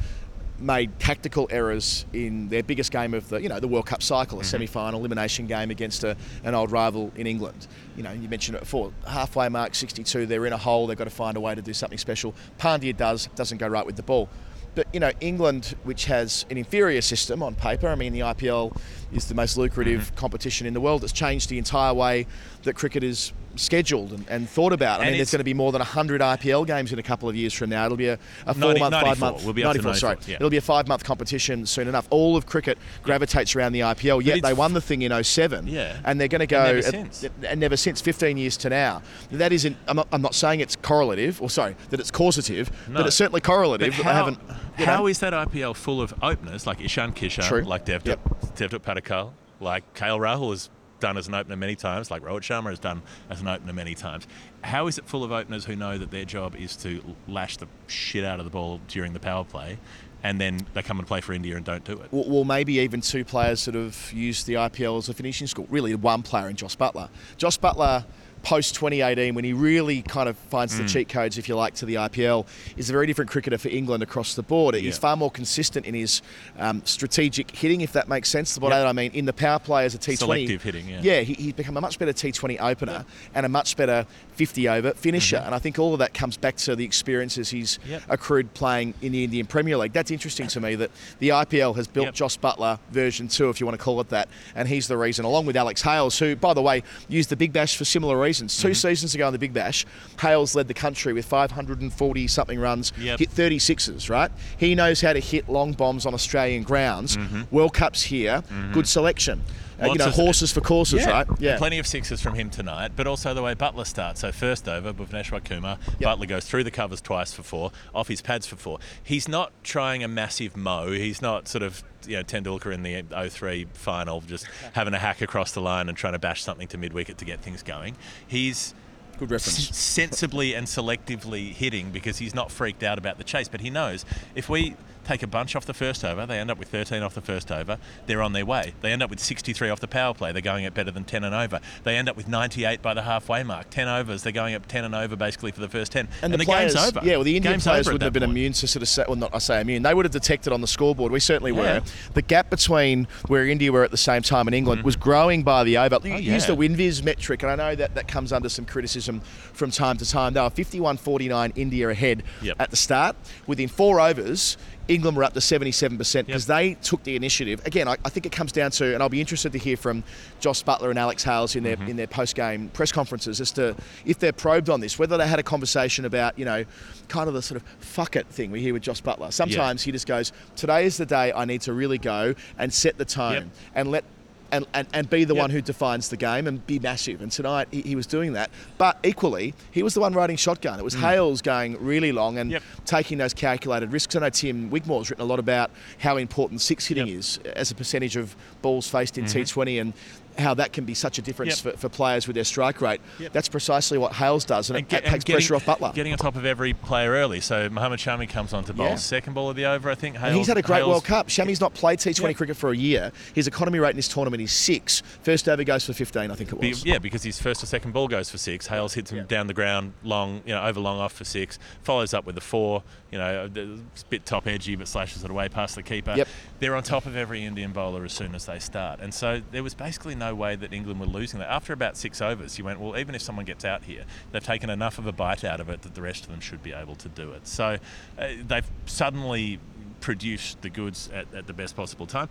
made 0.59 0.97
tactical 0.99 1.47
errors 1.49 2.05
in 2.13 2.49
their 2.49 2.63
biggest 2.63 2.91
game 2.91 3.13
of 3.13 3.29
the, 3.29 3.41
you 3.41 3.49
know, 3.49 3.59
the 3.59 3.67
World 3.67 3.85
Cup 3.85 4.03
cycle, 4.03 4.39
a 4.39 4.43
semi-final 4.43 4.99
elimination 4.99 5.47
game 5.47 5.71
against 5.71 6.03
a, 6.03 6.15
an 6.43 6.55
old 6.55 6.71
rival 6.71 7.11
in 7.15 7.27
England. 7.27 7.67
You 7.95 8.03
know, 8.03 8.11
you 8.11 8.27
mentioned 8.29 8.55
it 8.57 8.61
before, 8.61 8.91
halfway 9.07 9.49
mark, 9.49 9.75
62, 9.75 10.25
they're 10.25 10.45
in 10.45 10.53
a 10.53 10.57
hole, 10.57 10.87
they've 10.87 10.97
got 10.97 11.05
to 11.05 11.09
find 11.09 11.37
a 11.37 11.39
way 11.39 11.55
to 11.55 11.61
do 11.61 11.73
something 11.73 11.97
special. 11.97 12.33
Pandya 12.59 12.95
does, 12.95 13.27
doesn't 13.35 13.57
go 13.57 13.67
right 13.67 13.85
with 13.85 13.95
the 13.95 14.03
ball. 14.03 14.29
But 14.75 14.87
you 14.93 14.99
know, 14.99 15.11
England, 15.19 15.75
which 15.83 16.05
has 16.05 16.45
an 16.51 16.57
inferior 16.57 17.01
system 17.01 17.41
on 17.41 17.55
paper, 17.55 17.87
I 17.87 17.95
mean, 17.95 18.13
the 18.13 18.19
IPL 18.19 18.77
is 19.11 19.27
the 19.27 19.33
most 19.35 19.57
lucrative 19.57 20.01
Mm-hmm. 20.01 20.15
competition 20.15 20.67
in 20.67 20.73
the 20.73 20.81
world. 20.81 21.03
It's 21.03 21.11
changed 21.11 21.49
the 21.49 21.57
entire 21.57 21.93
way 21.93 22.27
that 22.63 22.75
cricket 22.75 23.03
is 23.03 23.33
scheduled 23.59 24.13
and, 24.13 24.25
and 24.29 24.49
thought 24.49 24.73
about. 24.73 24.99
I 25.01 25.03
And 25.03 25.11
mean, 25.11 25.17
there's 25.19 25.31
going 25.31 25.39
to 25.39 25.43
be 25.43 25.53
more 25.53 25.71
than 25.71 25.79
100 25.79 26.21
IPL 26.21 26.65
games 26.65 26.93
in 26.93 26.99
a 26.99 27.03
couple 27.03 27.27
of 27.29 27.35
years 27.35 27.53
from 27.53 27.69
now. 27.69 27.85
It'll 27.85 27.97
be 27.97 28.07
a, 28.07 28.17
a 28.45 28.53
four 28.53 28.73
90 28.73 28.79
month, 28.79 28.91
94. 28.91 29.01
five 29.15 29.19
month, 29.19 29.43
We'll 29.43 29.53
be 29.53 29.63
up 29.63 29.73
to 29.73 29.81
94, 29.81 29.93
sorry. 29.95 30.17
yeah. 30.27 30.35
It'll 30.35 30.49
be 30.49 30.57
a 30.57 30.61
five 30.61 30.87
month 30.87 31.03
competition 31.03 31.65
soon 31.65 31.87
enough. 31.87 32.07
All 32.09 32.35
of 32.37 32.45
cricket 32.45 32.77
gravitates 33.03 33.55
around 33.55 33.73
the 33.73 33.81
IPL. 33.81 34.23
Yet 34.23 34.41
they 34.41 34.53
won 34.53 34.73
the 34.73 34.81
thing 34.81 35.01
in 35.01 35.23
07. 35.23 35.67
Yeah. 35.67 35.99
And 36.05 36.19
they're 36.19 36.27
going 36.27 36.39
to 36.39 36.47
go 36.47 36.63
And 36.63 36.75
never 36.75 36.87
at- 36.87 37.13
since. 37.15 37.25
and 37.47 37.59
never 37.59 37.77
since 37.77 38.01
15 38.01 38.37
years 38.37 38.57
to 38.57 38.69
now. 38.69 39.01
That 39.31 39.51
isn't. 39.51 39.77
I'm 39.87 39.97
not, 39.97 40.07
I'm 40.11 40.21
not 40.21 40.35
saying 40.35 40.59
it's 40.61 40.75
correlative, 40.75 41.41
or 41.41 41.49
sorry, 41.49 41.75
that 41.89 41.99
it's 41.99 42.11
causative, 42.11 42.71
No. 42.87 42.99
but 42.99 43.07
it's 43.07 43.15
certainly 43.15 43.41
correlative. 43.41 43.93
But 43.97 44.05
haven't. 44.05 44.39
how 44.75 45.07
is 45.07 45.19
that 45.19 45.33
IPL 45.33 45.75
full 45.75 46.01
of 46.01 46.13
openers 46.21 46.65
like 46.65 46.81
Ishan 46.81 47.13
Kishan, 47.13 47.47
True. 47.47 47.61
like 47.61 47.85
Devdutt, 47.85 48.05
Yep. 48.05 48.19
Devdutt 48.55 49.31
like 49.59 49.93
KL 49.93 50.19
Rahul 50.19 50.51
has 50.51 50.69
done 51.00 51.18
as 51.18 51.27
an 51.27 51.34
opener 51.34 51.56
many 51.56 51.75
times, 51.75 52.12
like 52.12 52.22
Rohit 52.22 52.41
Sharma 52.41 52.70
has 52.70 52.79
done 52.79 53.01
as 53.29 53.41
an 53.41 53.48
opener 53.48 53.74
many 53.74 53.96
times. 53.96 54.27
How 54.63 54.88
is 54.88 54.98
it 54.98 55.06
full 55.06 55.24
of 55.24 55.32
openers 55.32 55.65
who 55.65 55.75
know 55.75 55.98
that 55.98 56.12
their 56.12 56.25
job 56.25 56.56
is 56.56 56.75
to 56.77 57.01
lash 57.27 57.58
the 57.58 57.68
shit 57.88 58.25
out 58.25 58.39
of 58.39 58.46
the 58.46 58.51
ball 58.51 58.79
during 58.88 59.13
the 59.13 59.20
power 59.20 59.44
play, 59.44 59.79
and 60.24 60.39
then 60.39 60.68
they 60.74 60.82
come 60.82 61.00
and 61.00 61.08
play 61.08 61.22
for 61.22 61.34
India 61.34 61.56
and 61.56 61.65
don't 61.65 61.84
do 61.84 61.94
it? 61.94 62.10
Well, 62.12 62.44
maybe 62.44 62.79
even 62.79 63.01
two 63.01 63.24
players 63.24 63.65
that 63.65 63.75
have 63.75 64.12
used 64.13 64.48
the 64.48 64.56
IPL 64.56 64.98
as 64.98 65.10
a 65.10 65.13
finishing 65.13 65.48
school. 65.48 65.68
Really, 65.70 65.96
one 65.96 66.24
player 66.24 66.50
in 66.50 66.56
Josh 66.56 66.75
Buttler. 66.77 67.10
Josh 67.38 67.60
Buttler, 67.60 68.06
post 68.39 68.75
2018, 68.75 69.36
when 69.36 69.43
he 69.46 69.53
really 69.53 70.01
kind 70.01 70.27
of 70.29 70.38
finds 70.38 70.75
Hmm. 70.75 70.84
the 70.84 70.89
cheat 70.89 71.10
codes, 71.10 71.38
if 71.38 71.48
you 71.50 71.55
like, 71.55 71.74
to 71.75 71.86
the 71.86 71.96
IPL, 71.96 72.46
is 72.77 72.89
a 72.89 72.93
very 72.93 73.08
different 73.08 73.29
cricketer 73.31 73.58
for 73.58 73.69
England 73.69 74.03
across 74.03 74.34
the 74.36 74.43
board. 74.43 74.75
He's 74.75 74.98
far 74.98 75.15
more 75.15 75.31
consistent 75.31 75.86
in 75.86 75.93
his 75.93 76.22
um, 76.58 76.81
strategic 76.86 77.51
hitting, 77.51 77.81
if 77.81 77.93
that 77.93 78.08
makes 78.10 78.29
sense. 78.29 78.58
By 78.58 78.67
Yep. 78.69 78.72
that 78.79 78.88
I 78.88 78.93
mean 78.93 79.12
in 79.13 79.25
the 79.25 79.34
power 79.34 79.60
play 79.60 79.86
as 79.86 79.96
a 79.96 79.98
T20. 79.98 80.17
Selective 80.17 80.63
hitting, 80.63 80.88
yeah. 80.89 81.00
Yeah, 81.01 81.19
he, 81.22 81.34
he's 81.34 81.53
become 81.53 81.77
a 81.77 81.81
much 81.81 82.00
better 82.00 82.13
T20 82.13 82.60
opener 82.62 83.05
and 83.36 83.46
a 83.46 83.50
much 83.50 83.75
better 83.77 84.05
50 84.36 84.69
over 84.69 84.91
finisher. 84.93 85.38
And 85.38 85.53
I 85.53 85.60
think 85.60 85.77
all 85.79 85.93
of 85.93 86.00
that 86.00 86.13
comes 86.13 86.38
back 86.38 86.55
to 86.58 86.75
the 86.75 86.84
experiences 86.86 87.50
he's 87.50 87.77
Mm-hmm. 87.79 87.91
Yep. 87.91 88.01
accrued 88.10 88.53
playing 88.53 88.93
in 89.01 89.12
the 89.12 89.24
Indian 89.24 89.46
Premier 89.46 89.77
League. 89.77 89.93
That's 89.93 90.12
interesting 90.12 90.48
to 90.48 90.60
me 90.62 90.75
that 90.75 90.91
the 91.19 91.29
IPL 91.29 91.75
has 91.75 91.88
built. 91.88 92.13
Josh 92.13 92.38
Buttler 92.39 92.79
version 92.91 93.27
2, 93.27 93.50
if 93.50 93.60
you 93.60 93.65
want 93.65 93.77
to 93.77 93.84
call 93.84 94.00
it 94.01 94.10
that. 94.10 94.27
And 94.55 94.67
he's 94.67 94.88
the 94.88 94.98
reason, 94.98 95.25
along 95.25 95.46
with 95.46 95.55
Alex 95.55 95.81
Hales, 95.81 96.17
who, 96.19 96.36
by 96.36 96.53
the 96.53 96.62
way, 96.62 96.84
used 97.08 97.29
the 97.29 97.36
Big 97.36 97.51
Bash 97.53 97.75
for 97.77 97.86
similar 97.86 98.15
reasons. 98.19 98.28
Mm-hmm. 98.38 98.67
2 98.67 98.74
seasons 98.74 99.15
ago 99.15 99.27
in 99.27 99.33
the 99.33 99.39
Big 99.39 99.53
Bash, 99.53 99.86
Hales 100.19 100.55
led 100.55 100.67
the 100.67 100.74
country 100.74 101.13
with 101.13 101.25
540 101.25 102.27
something 102.27 102.59
runs, 102.59 102.93
Yep. 103.00 103.19
hit 103.19 103.29
36s, 103.31 104.09
right? 104.09 104.31
He 104.57 104.75
knows 104.75 105.01
how 105.01 105.13
to 105.13 105.19
hit 105.19 105.50
long 105.50 105.74
bombs 105.74 106.05
on 106.05 106.13
Australian 106.13 106.63
grounds. 106.63 107.17
World 107.51 107.74
Cup's 107.74 108.03
here, 108.03 108.43
good 108.74 108.88
selection. 108.88 109.41
Uh, 109.81 109.83
you. 109.86 109.88
Lots 109.89 110.00
know, 110.00 110.05
of- 110.07 110.13
horses 110.15 110.51
for 110.51 110.62
courses, 110.62 111.05
right? 111.05 111.27
Yeah. 111.39 111.57
Plenty 111.57 111.79
of 111.79 111.88
sixes 111.88 112.21
from 112.21 112.33
him 112.36 112.50
tonight, 112.50 112.91
but 112.95 113.07
also 113.07 113.33
the 113.33 113.41
way 113.41 113.55
Buttler 113.55 113.86
starts. 113.86 114.21
So 114.21 114.31
first 114.31 114.67
over, 114.67 114.93
Bhuvneshwar 114.93 115.43
Kumar, 115.43 115.77
Yep. 116.00 116.09
Buttler 116.19 116.27
goes 116.27 116.45
through 116.45 116.63
the 116.65 116.71
covers 116.71 117.01
twice 117.01 117.33
for 117.33 117.43
four, 117.43 117.71
off 117.93 118.07
his 118.07 118.21
pads 118.21 118.45
for 118.48 118.55
four. 118.55 118.79
He's 119.03 119.27
not 119.27 119.51
trying 119.63 120.03
a 120.03 120.07
massive 120.07 120.57
mo. 120.57 120.91
He's 120.91 121.21
not 121.21 121.48
sort 121.48 121.63
of 121.63 121.83
you 122.07 122.15
know 122.17 122.24
Tendulkar 122.24 122.74
in 122.74 122.83
the 122.83 123.03
03 123.29 123.67
final, 123.74 124.21
just 124.21 124.45
having 124.74 124.93
a 124.93 125.00
hack 125.00 125.21
across 125.21 125.51
the 125.51 125.62
line 125.62 125.89
and 125.89 125.98
trying 125.98 126.13
to 126.13 126.19
bash 126.19 126.43
something 126.43 126.67
to 126.69 126.77
mid 126.77 126.93
wicket 126.93 127.17
to 127.19 127.25
get 127.25 127.41
things 127.41 127.62
going. 127.63 127.95
He's 128.27 128.74
Good 129.17 129.31
reference. 129.31 129.69
s- 129.69 129.75
sensibly 129.77 130.53
and 130.53 130.65
selectively 130.65 131.51
hitting 131.53 131.91
because 131.91 132.17
he's 132.19 132.33
not 132.33 132.51
freaked 132.51 132.83
out 132.83 132.98
about 132.98 133.17
the 133.17 133.24
chase. 133.25 133.48
But 133.50 133.59
he 133.62 133.69
knows 133.69 134.05
if 134.36 134.48
we 134.50 134.75
take 135.09 135.23
a 135.23 135.27
bunch 135.27 135.55
off 135.55 135.65
the 135.65 135.73
first 135.73 136.05
over. 136.05 136.25
They 136.25 136.37
end 136.37 136.51
up 136.51 136.59
with 136.59 136.67
13 136.67 137.01
off 137.01 137.15
the 137.15 137.21
first 137.21 137.51
over. 137.51 137.79
They're 138.05 138.21
on 138.21 138.33
their 138.33 138.45
way. 138.45 138.73
They 138.81 138.91
end 138.91 139.01
up 139.01 139.09
with 139.09 139.19
63 139.19 139.69
off 139.69 139.79
the 139.79 139.87
power 139.87 140.13
play. 140.13 140.31
They're 140.31 140.41
going 140.41 140.65
at 140.65 140.75
better 140.75 140.91
than 140.91 141.03
10 141.03 141.23
and 141.23 141.33
over. 141.33 141.59
They 141.83 141.97
end 141.97 142.07
up 142.07 142.15
with 142.15 142.27
98 142.27 142.81
by 142.83 142.93
the 142.93 143.01
halfway 143.01 143.41
mark. 143.41 143.71
10 143.71 143.87
overs. 143.87 144.21
They're 144.21 144.31
going 144.31 144.53
up 144.53 144.67
10 144.67 144.83
and 144.83 144.93
over 144.93 145.15
basically 145.15 145.51
for 145.51 145.61
the 145.61 145.67
first 145.67 145.91
10. 145.93 146.07
And, 146.21 146.31
the, 146.31 146.37
the 146.37 146.45
players, 146.45 146.75
game's 146.75 146.95
over. 146.95 147.05
yeah, 147.05 147.15
well, 147.15 147.23
the 147.23 147.35
Indian 147.35 147.53
Game's 147.53 147.63
players 147.63 147.87
wouldn't 147.87 148.03
have 148.03 148.13
been 148.13 148.21
point. 148.21 148.31
immune 148.31 148.53
to 148.53 148.67
sort 148.67 148.83
of, 148.83 148.87
say, 148.87 149.03
well, 149.07 149.15
not 149.15 149.33
I 149.33 149.39
say 149.39 149.61
immune. 149.61 149.81
They 149.81 149.93
would 149.93 150.05
have 150.05 150.11
detected 150.11 150.53
on 150.53 150.61
the 150.61 150.67
scoreboard. 150.67 151.11
We 151.11 151.19
certainly 151.19 151.51
were. 151.51 151.81
The 152.13 152.21
gap 152.21 152.51
between 152.51 153.07
where 153.27 153.47
India 153.47 153.71
were 153.71 153.83
at 153.83 153.91
the 153.91 153.97
same 153.97 154.21
time 154.21 154.47
and 154.47 154.53
England 154.53 154.79
mm-hmm. 154.79 154.85
was 154.85 154.95
growing 154.95 155.41
by 155.43 155.63
the 155.63 155.77
over. 155.77 155.99
You. 156.03 156.13
Oh, 156.13 156.17
yeah. 156.17 156.33
Use 156.35 156.45
the 156.45 156.55
WinViz 156.55 157.03
metric, 157.03 157.41
and 157.41 157.51
I 157.51 157.55
know 157.55 157.75
that 157.75 157.95
that 157.95 158.07
comes 158.07 158.31
under 158.31 158.49
some 158.49 158.65
criticism 158.65 159.21
from 159.53 159.71
time 159.71 159.97
to 159.97 160.05
time. 160.07 160.33
They 160.33 160.41
were 160.41 160.49
51-49 160.49 161.53
India 161.55 161.89
ahead 161.89 162.23
Yep. 162.41 162.57
at 162.59 162.69
the 162.69 162.75
start. 162.75 163.15
Within 163.47 163.67
four 163.67 163.99
overs, 163.99 164.57
England 164.89 165.15
were 165.15 165.24
up 165.24 165.34
to 165.34 165.39
77% 165.39 166.25
because 166.25 166.48
they 166.48 166.74
took 166.81 167.03
the 167.03 167.15
initiative. 167.15 167.62
Again, 167.65 167.88
I, 167.88 167.96
I 168.03 168.10
think 168.10 168.25
it 168.25 168.31
comes 168.31 168.51
down 168.51 168.72
to, 168.72 168.93
and 168.93 169.01
I'll 169.01 169.08
be 169.08 169.22
interested 169.22 169.51
to 169.53 169.58
hear 169.60 169.77
from 169.77 170.03
Josh 170.39 170.63
Buttler 170.63 170.89
and 170.89 170.98
Alex 171.00 171.24
Hales 171.24 171.55
in 171.55 171.63
their 171.63 171.77
Mm-hmm. 171.77 171.88
in 171.91 171.96
their 171.98 172.08
post-game 172.08 172.69
press 172.69 172.91
conferences 172.91 173.39
as 173.39 173.51
to 173.51 173.75
if 174.03 174.17
they're 174.19 174.34
probed 174.34 174.69
on 174.69 174.79
this, 174.81 174.98
whether 174.98 175.17
they 175.17 175.27
had 175.27 175.38
a 175.39 175.43
conversation 175.43 176.03
about, 176.03 176.38
you 176.38 176.43
know, 176.46 176.65
kind 177.08 177.27
of 177.27 177.36
the 177.36 177.41
sort 177.43 177.62
of 177.62 177.67
fuck 177.79 178.15
it 178.15 178.25
thing 178.27 178.50
we 178.50 178.60
hear 178.60 178.74
with 178.74 178.81
Josh 178.81 179.01
Buttler. 179.03 179.31
Sometimes 179.31 179.84
he 179.84 179.91
just 179.91 180.08
goes, 180.08 180.31
today 180.55 180.86
is 180.86 180.98
the 180.98 181.05
day 181.05 181.31
I 181.31 181.46
need 181.46 181.62
to 181.62 181.74
really 181.74 182.00
go 182.00 182.34
and 182.58 182.74
set 182.74 182.98
the 182.98 183.05
tone 183.05 183.34
Yep. 183.34 183.43
and 183.75 183.91
let 183.91 184.03
and, 184.51 184.65
and, 184.74 184.88
and 184.94 185.10
be 185.10 185.24
the 185.24 185.34
Yep. 185.36 185.41
one 185.41 185.50
who 185.51 185.62
defines 185.62 186.10
the 186.10 186.18
game 186.18 186.48
and 186.48 186.65
be 186.68 186.79
massive. 186.79 187.22
And 187.22 187.32
tonight 187.32 187.68
he, 187.72 187.82
he 187.82 187.96
was 187.96 188.06
doing 188.08 188.34
that. 188.34 188.50
But 188.77 188.98
equally, 189.03 189.53
he 189.72 189.84
was 189.84 189.94
the 189.94 190.00
one 190.01 190.13
riding 190.13 190.36
shotgun. 190.38 190.79
It 190.79 190.84
was 190.84 190.94
Hales 190.96 191.41
going 191.41 191.77
really 191.84 192.12
long 192.12 192.38
and 192.38 192.50
Mm. 192.50 192.53
Yep. 192.53 192.63
taking 192.86 193.18
those 193.18 193.34
calculated 193.34 193.91
risks. 193.91 194.15
I 194.15 194.20
know 194.20 194.29
Tim 194.29 194.70
Wigmore's 194.70 195.10
written 195.10 195.24
a 195.24 195.27
lot 195.27 195.39
about 195.39 195.72
how 196.00 196.18
important 196.18 196.62
six 196.62 196.86
hitting 196.88 197.08
Yep. 197.08 197.18
is 197.18 197.39
as 197.56 197.72
a 197.72 197.75
percentage 197.75 198.15
of 198.15 198.36
balls 198.62 198.88
faced 198.88 199.18
in 199.18 199.25
T20 199.25 199.79
and 199.82 199.94
how 200.39 200.53
that 200.55 200.74
can 200.74 200.86
be 200.86 200.93
such 200.93 201.17
a 201.17 201.22
difference 201.22 201.63
Yep. 201.63 201.75
for, 201.75 201.79
for 201.81 201.89
players 201.89 202.27
with 202.27 202.36
their 202.36 202.43
strike 202.43 202.81
rate. 202.81 203.01
Yep. 203.19 203.34
That's 203.34 203.50
precisely 203.50 203.98
what 203.98 204.13
Hales 204.13 204.46
does, 204.46 204.69
and, 204.69 204.77
And 204.77 204.86
it, 204.86 204.89
get- 204.89 205.03
takes 205.05 205.25
and 205.25 205.34
pressure 205.34 205.55
off 205.55 205.65
Buttler. 205.65 205.93
Getting 205.93 206.12
on 206.13 206.17
top 206.17 206.36
of 206.36 206.46
every 206.46 206.74
player 206.74 207.12
early. 207.12 207.39
So 207.41 207.69
Mohamed 207.69 208.00
Shami 208.00 208.29
comes 208.29 208.53
on 208.53 208.63
to 208.65 208.74
bowl 208.74 208.88
Yeah. 208.89 208.96
second 208.96 209.34
ball 209.34 209.50
of 209.50 209.55
the 209.55 209.65
over, 209.65 209.89
I 209.89 209.96
think. 209.96 210.15
And 210.22 210.36
he's 210.36 210.48
had 210.48 210.58
a 210.58 210.62
great 210.62 210.77
Hales- 210.77 210.89
World 210.89 211.03
Cup. 211.05 211.27
Shami's 211.27 211.62
not 211.62 211.74
played 211.74 212.00
T20 212.00 212.29
Yep. 212.31 212.38
cricket 212.38 212.58
for 212.58 212.72
a 212.72 212.77
year. 212.77 213.12
His 213.34 213.48
economy 213.48 213.79
rate 213.79 213.91
in 213.91 213.96
this 213.96 214.08
tournament 214.08 214.41
is 214.41 214.51
six. 214.51 215.01
First 215.24 215.48
over 215.50 215.63
goes 215.63 215.86
for 215.86 215.93
15, 215.93 216.31
I 216.31 216.36
think 216.36 216.51
it 216.51 216.60
Be- 216.62 216.69
was. 216.69 216.86
yeah, 216.86 216.98
because 217.00 217.24
his 217.24 217.39
first 217.41 217.62
or 217.63 217.65
second 217.65 217.91
ball 217.93 218.08
goes 218.08 218.29
for 218.29 218.38
six. 218.38 218.67
Hales 218.67 218.93
hits 218.93 219.12
him 219.12 219.25
down 219.25 219.48
the 219.48 219.53
ground, 219.53 219.93
long, 220.03 220.41
you 220.46 220.53
know, 220.53 220.63
over 220.63 220.79
long 220.79 221.00
off 221.00 221.13
for 221.13 221.25
six. 221.25 221.60
Follows 221.84 222.13
up 222.13 222.25
with 222.25 222.38
a 222.38 222.41
four. 222.41 222.84
You 223.12 223.17
know, 223.17 223.46
uh, 223.46 223.62
it's 223.93 224.03
a 224.03 224.05
bit 224.05 224.25
top 224.25 224.46
edgy, 224.46 224.75
but 224.75 224.88
slashes 224.88 225.24
it 225.24 225.31
away 225.31 225.50
past 225.50 225.74
the 225.75 225.81
keeper. 225.81 226.13
Yep. 226.15 226.27
They're 226.60 226.75
on 226.75 226.84
top 226.84 227.08
of 227.08 227.15
every 227.15 227.43
Indian 227.43 227.72
bowler 227.72 228.05
as 228.05 228.13
soon 228.13 228.36
as 228.36 228.46
they 228.46 228.60
start, 228.60 229.00
and 229.00 229.12
so 229.12 229.41
there 229.51 229.63
was 229.63 229.74
basically 229.74 230.13
no 230.13 230.28
way 230.33 230.55
that 230.55 230.74
England 230.74 231.00
were 231.00 231.05
losing 231.05 231.39
that. 231.39 231.50
After 231.50 231.74
about 231.74 231.98
six 231.98 232.21
overs, 232.21 232.57
you 232.57 232.65
went, 232.65 232.79
well, 232.79 232.98
even 232.98 233.15
if 233.15 233.21
someone 233.21 233.45
gets 233.45 233.65
out 233.65 233.83
here, 233.83 234.05
they've 234.31 234.43
taken 234.43 234.69
enough 234.69 234.98
of 234.98 235.05
a 235.05 235.12
bite 235.12 235.43
out 235.43 235.59
of 235.59 235.69
it 235.69 235.81
that 235.83 235.95
the 235.95 236.01
rest 236.01 236.24
of 236.24 236.31
them 236.31 236.39
should 236.39 236.63
be 236.63 236.74
able 236.74 236.95
to 236.95 237.09
do 237.09 237.31
it. 237.31 237.48
So 237.48 237.77
uh, 238.17 238.27
they've 238.48 238.69
suddenly 238.86 239.59
produced 240.01 240.62
the 240.62 240.69
goods 240.69 241.09
at, 241.13 241.33
at 241.33 241.48
the 241.48 241.53
best 241.53 241.75
possible 241.75 242.07
time. 242.07 242.29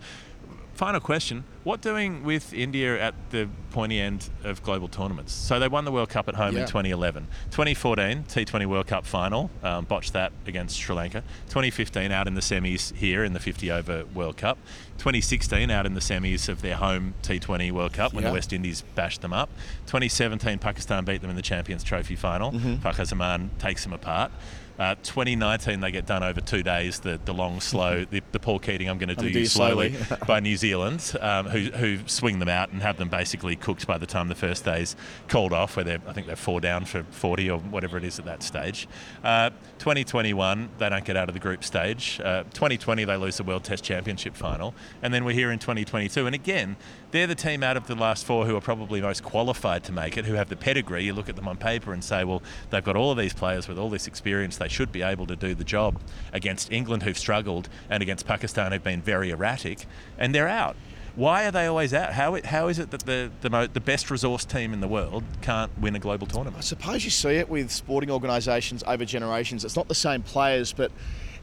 Final 0.79 1.01
question: 1.01 1.43
What 1.65 1.81
doing 1.81 2.23
with 2.23 2.53
India 2.53 2.97
at 3.03 3.13
the 3.31 3.49
pointy 3.71 3.99
end 3.99 4.29
of 4.45 4.63
global 4.63 4.87
tournaments? 4.87 5.33
So 5.33 5.59
they 5.59 5.67
won 5.67 5.83
the 5.83 5.91
World 5.91 6.07
Cup 6.07 6.29
at 6.29 6.35
home 6.35 6.55
Yeah. 6.55 6.61
in 6.61 6.67
2011, 6.67 7.27
2014 7.51 8.23
T20 8.29 8.65
World 8.65 8.87
Cup 8.87 9.05
final, 9.05 9.51
um, 9.61 9.83
botched 9.83 10.13
that 10.13 10.31
against 10.47 10.77
Sri 10.77 10.95
Lanka. 10.95 11.21
2015 11.49 12.13
out 12.13 12.27
in 12.27 12.35
the 12.35 12.39
semis 12.39 12.95
here 12.95 13.25
in 13.25 13.33
the 13.33 13.41
50 13.41 13.69
over 13.69 14.05
World 14.13 14.37
Cup. 14.37 14.57
2016 14.99 15.69
out 15.69 15.85
in 15.85 15.95
the 15.95 15.99
semis 15.99 16.47
of 16.47 16.61
their 16.61 16.77
home 16.77 17.13
T20 17.23 17.73
World 17.73 17.91
Cup 17.91 18.13
when 18.13 18.23
Yeah. 18.23 18.29
the 18.29 18.35
West 18.35 18.53
Indies 18.53 18.81
bashed 18.95 19.19
them 19.19 19.33
up. 19.33 19.49
2017 19.87 20.59
Pakistan 20.59 21.03
beat 21.03 21.19
them 21.19 21.29
in 21.29 21.35
the 21.35 21.41
Champions 21.41 21.83
Trophy 21.83 22.15
final. 22.15 22.53
Mm-hmm. 22.53 23.03
Zaman 23.03 23.49
takes 23.59 23.83
them 23.83 23.91
apart. 23.91 24.31
Uh, 24.79 24.95
2019, 25.03 25.81
they 25.81 25.91
get 25.91 26.05
done 26.05 26.23
over 26.23 26.39
two 26.39 26.63
days. 26.63 27.01
The 27.01 27.19
the 27.25 27.33
long, 27.33 27.59
slow, 27.69 28.05
the, 28.05 28.21
the 28.31 28.39
Paul 28.39 28.59
Keating, 28.59 28.89
I'm 28.89 28.97
going 28.97 29.09
to 29.09 29.15
do, 29.15 29.29
do 29.29 29.39
you 29.39 29.45
slowly, 29.45 29.93
slowly. 29.93 30.21
by 30.27 30.39
New 30.39 30.55
Zealand, 30.55 31.15
um, 31.19 31.47
who, 31.47 31.69
who 31.71 31.99
swing 32.07 32.39
them 32.39 32.49
out 32.49 32.71
and 32.71 32.81
have 32.81 32.97
them 32.97 33.09
basically 33.09 33.55
cooked 33.55 33.85
by 33.85 33.97
the 33.97 34.05
time 34.05 34.29
the 34.29 34.35
first 34.35 34.63
day's 34.63 34.95
called 35.27 35.51
off, 35.51 35.75
where 35.75 35.83
they're, 35.83 36.01
I 36.07 36.13
think 36.13 36.27
they're 36.27 36.35
four 36.35 36.61
down 36.61 36.85
for 36.85 37.03
40 37.03 37.49
or 37.49 37.59
whatever 37.59 37.97
it 37.97 38.03
is 38.03 38.19
at 38.19 38.25
that 38.25 38.41
stage. 38.41 38.87
Uh, 39.23 39.49
2021, 39.79 40.69
they 40.77 40.89
don't 40.89 41.03
get 41.03 41.17
out 41.17 41.27
of 41.27 41.33
the 41.33 41.39
group 41.39 41.63
stage. 41.63 42.21
Uh, 42.23 42.43
2020, 42.53 43.03
they 43.03 43.17
lose 43.17 43.37
the 43.37 43.43
World 43.43 43.65
Test 43.65 43.83
Championship 43.83 44.35
final. 44.35 44.73
And 45.01 45.13
then 45.13 45.25
we're 45.25 45.33
here 45.33 45.51
in 45.51 45.59
2022. 45.59 46.25
And 46.25 46.33
again, 46.33 46.77
they're 47.11 47.27
the 47.27 47.35
team 47.35 47.63
out 47.63 47.77
of 47.77 47.87
the 47.87 47.95
last 47.95 48.25
four 48.25 48.45
who 48.45 48.55
are 48.55 48.61
probably 48.61 49.01
most 49.01 49.23
qualified 49.23 49.83
to 49.85 49.91
make 49.91 50.17
it, 50.17 50.25
who 50.25 50.35
have 50.35 50.49
the 50.49 50.55
pedigree. 50.55 51.03
You 51.03 51.13
look 51.13 51.29
at 51.29 51.35
them 51.35 51.47
on 51.47 51.57
paper 51.57 51.93
and 51.93 52.03
say, 52.03 52.23
well, 52.23 52.41
they've 52.69 52.83
got 52.83 52.95
all 52.95 53.11
of 53.11 53.17
these 53.17 53.33
players 53.33 53.67
with 53.67 53.79
all 53.79 53.89
this 53.89 54.07
experience. 54.07 54.57
They 54.57 54.67
should 54.67 54.91
be 54.91 55.01
able 55.01 55.25
to 55.27 55.35
do 55.35 55.55
the 55.55 55.63
job 55.63 55.99
against 56.33 56.71
England, 56.71 57.03
who've 57.03 57.17
struggled, 57.17 57.69
and 57.89 58.03
against 58.03 58.27
Pakistan, 58.27 58.71
who've 58.71 58.83
been 58.83 59.01
very 59.01 59.31
erratic, 59.31 59.85
and 60.17 60.33
they're 60.35 60.47
out. 60.47 60.75
Why 61.15 61.45
are 61.45 61.51
they 61.51 61.65
always 61.65 61.93
out? 61.93 62.13
How, 62.13 62.35
it, 62.35 62.45
how 62.45 62.67
is 62.67 62.79
it 62.79 62.91
that 62.91 63.05
the, 63.05 63.31
the, 63.41 63.49
mo- 63.49 63.67
the 63.67 63.81
best 63.81 64.09
resource 64.09 64.45
team 64.45 64.73
in 64.73 64.79
the 64.79 64.87
world 64.87 65.23
can't 65.41 65.71
win 65.77 65.95
a 65.95 65.99
global 65.99 66.27
tournament? 66.27 66.57
I 66.57 66.61
suppose 66.61 67.03
you 67.03 67.09
see 67.09 67.31
it 67.31 67.49
with 67.49 67.71
sporting 67.71 68.11
organisations 68.11 68.83
over 68.87 69.03
generations. 69.03 69.65
It's 69.65 69.75
not 69.75 69.87
the 69.87 69.95
same 69.95 70.21
players, 70.21 70.71
but 70.71 70.91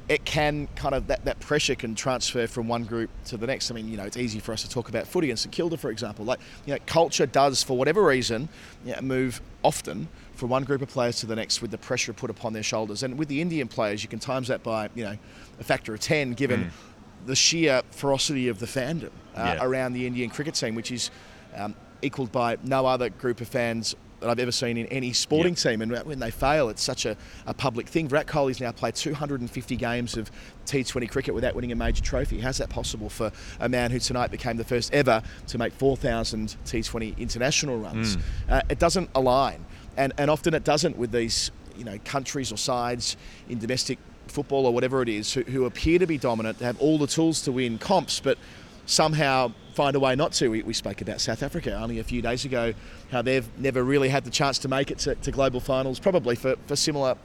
it 0.09 0.25
can 0.25 0.69
kind 0.77 0.95
of 0.95 1.09
that, 1.09 1.25
that 1.25 1.41
pressure 1.41 1.75
can 1.75 1.95
transfer 1.95 2.47
from 2.47 2.69
one 2.69 2.85
group 2.85 3.11
to 3.25 3.37
the 3.37 3.47
next. 3.47 3.71
I 3.71 3.75
mean, 3.75 3.89
you 3.89 3.97
know, 3.97 4.05
it's 4.05 4.17
easy 4.17 4.39
for 4.39 4.53
us 4.53 4.63
to 4.63 4.71
talk 4.71 4.89
about 4.89 5.07
footy 5.07 5.31
and 5.31 5.39
St 5.39 5.53
Kilda, 5.53 5.77
for 5.77 5.91
example. 5.91 6.25
Like, 6.25 6.39
you 6.65 6.75
know, 6.75 6.79
culture 6.87 7.27
does, 7.27 7.63
for 7.63 7.77
whatever 7.77 8.05
reason, 8.05 8.49
you 8.85 8.95
know, 8.95 9.01
move 9.03 9.41
often 9.65 10.09
from 10.35 10.51
one 10.51 10.63
group 10.65 10.81
of 10.83 10.89
players 10.89 11.17
to 11.21 11.27
the 11.27 11.35
next 11.35 11.61
with 11.61 11.73
the 11.73 11.79
pressure 11.79 12.13
put 12.13 12.31
upon 12.31 12.53
their 12.53 12.63
shoulders. 12.63 13.03
And 13.03 13.19
with 13.19 13.27
the 13.29 13.41
Indian 13.41 13.67
players, 13.67 14.03
you 14.03 14.09
can 14.09 14.21
times 14.21 14.47
that 14.49 14.63
by, 14.63 14.91
you 14.95 15.03
know, 15.05 15.17
a 15.59 15.65
factor 15.65 15.93
of 15.95 16.01
10, 16.01 16.33
given 16.35 16.71
the 17.25 17.35
sheer 17.35 17.83
ferocity 17.91 18.47
of 18.49 18.61
the 18.61 18.67
fandom 18.67 19.07
uh, 19.35 19.55
Yeah. 19.57 19.65
around 19.65 19.95
the 19.95 20.07
Indian 20.07 20.31
cricket 20.31 20.55
team, 20.55 20.77
which 20.77 20.93
is 20.93 21.11
um, 21.57 21.75
equalled 22.03 22.31
by 22.31 22.59
no 22.63 22.87
other 22.87 23.09
group 23.09 23.41
of 23.41 23.49
fans 23.49 23.97
that 24.27 24.33
I've 24.33 24.41
ever 24.41 24.53
seen 24.53 24.77
in 24.77 24.87
any 24.87 25.13
sporting 25.13 25.55
Yep. 25.55 25.63
team. 25.63 25.83
And 25.83 25.93
when 26.05 26.19
they 26.19 26.31
fail, 26.33 26.69
it's 26.69 26.83
such 26.83 27.07
a, 27.07 27.17
a 27.47 27.55
public 27.55 27.89
thing. 27.89 28.09
Virat 28.09 28.27
Kohli's 28.27 28.61
now 28.61 28.73
played 28.73 28.97
250 28.97 29.77
games 29.77 30.17
of 30.17 30.31
T20 30.67 31.09
cricket 31.09 31.33
without 31.35 31.55
winning 31.55 31.71
a 31.73 31.77
major 31.77 32.03
trophy. 32.03 32.41
How's 32.41 32.59
that 32.59 32.69
possible 32.69 33.09
for 33.09 33.31
a 33.61 33.69
man 33.69 33.91
who 33.93 33.99
tonight 34.01 34.31
became 34.33 34.57
the 34.57 34.65
first 34.65 34.93
ever 34.93 35.23
to 35.47 35.59
make 35.59 35.73
4,000 35.75 36.57
T20 36.65 37.17
international 37.19 37.79
runs? 37.79 38.19
Uh, 38.49 38.61
it 38.69 38.79
doesn't 38.81 39.11
align, 39.15 39.65
and 39.97 40.13
and 40.19 40.31
often 40.31 40.55
it 40.55 40.65
doesn't 40.65 40.97
with 40.99 41.13
these 41.13 41.51
you 41.77 41.85
know 41.85 41.99
countries 42.05 42.51
or 42.51 42.57
sides 42.57 43.17
in 43.49 43.59
domestic 43.59 43.99
football 44.27 44.67
or 44.67 44.73
whatever 44.75 45.03
it 45.03 45.09
is 45.09 45.33
who, 45.35 45.43
who 45.43 45.67
appear 45.67 45.99
to 46.01 46.07
be 46.07 46.19
dominant, 46.19 46.59
have 46.61 46.81
all 46.81 46.99
the 46.99 47.07
tools 47.07 47.43
to 47.43 47.53
win 47.53 47.79
comps, 47.79 48.19
but 48.19 48.37
somehow 48.87 49.53
find 49.77 49.95
a 49.95 50.01
way 50.01 50.17
not 50.17 50.33
to. 50.33 50.49
We, 50.49 50.63
we 50.63 50.73
spoke 50.73 51.03
about 51.03 51.21
South 51.21 51.43
Africa 51.43 51.75
only 51.75 51.99
a 51.99 52.05
few 52.05 52.23
days 52.23 52.47
ago, 52.47 52.73
how 53.11 53.21
they've 53.21 53.47
never 53.59 53.85
really 53.85 54.09
had 54.09 54.25
the 54.25 54.31
chance 54.31 54.59
to 54.61 54.69
make 54.69 54.91
it 54.91 54.99
to, 55.01 55.15
to 55.17 55.31
global 55.31 55.61
finals, 55.61 56.01
probably 56.01 56.35
for, 56.35 56.57
for 56.67 56.75
similar 56.75 57.17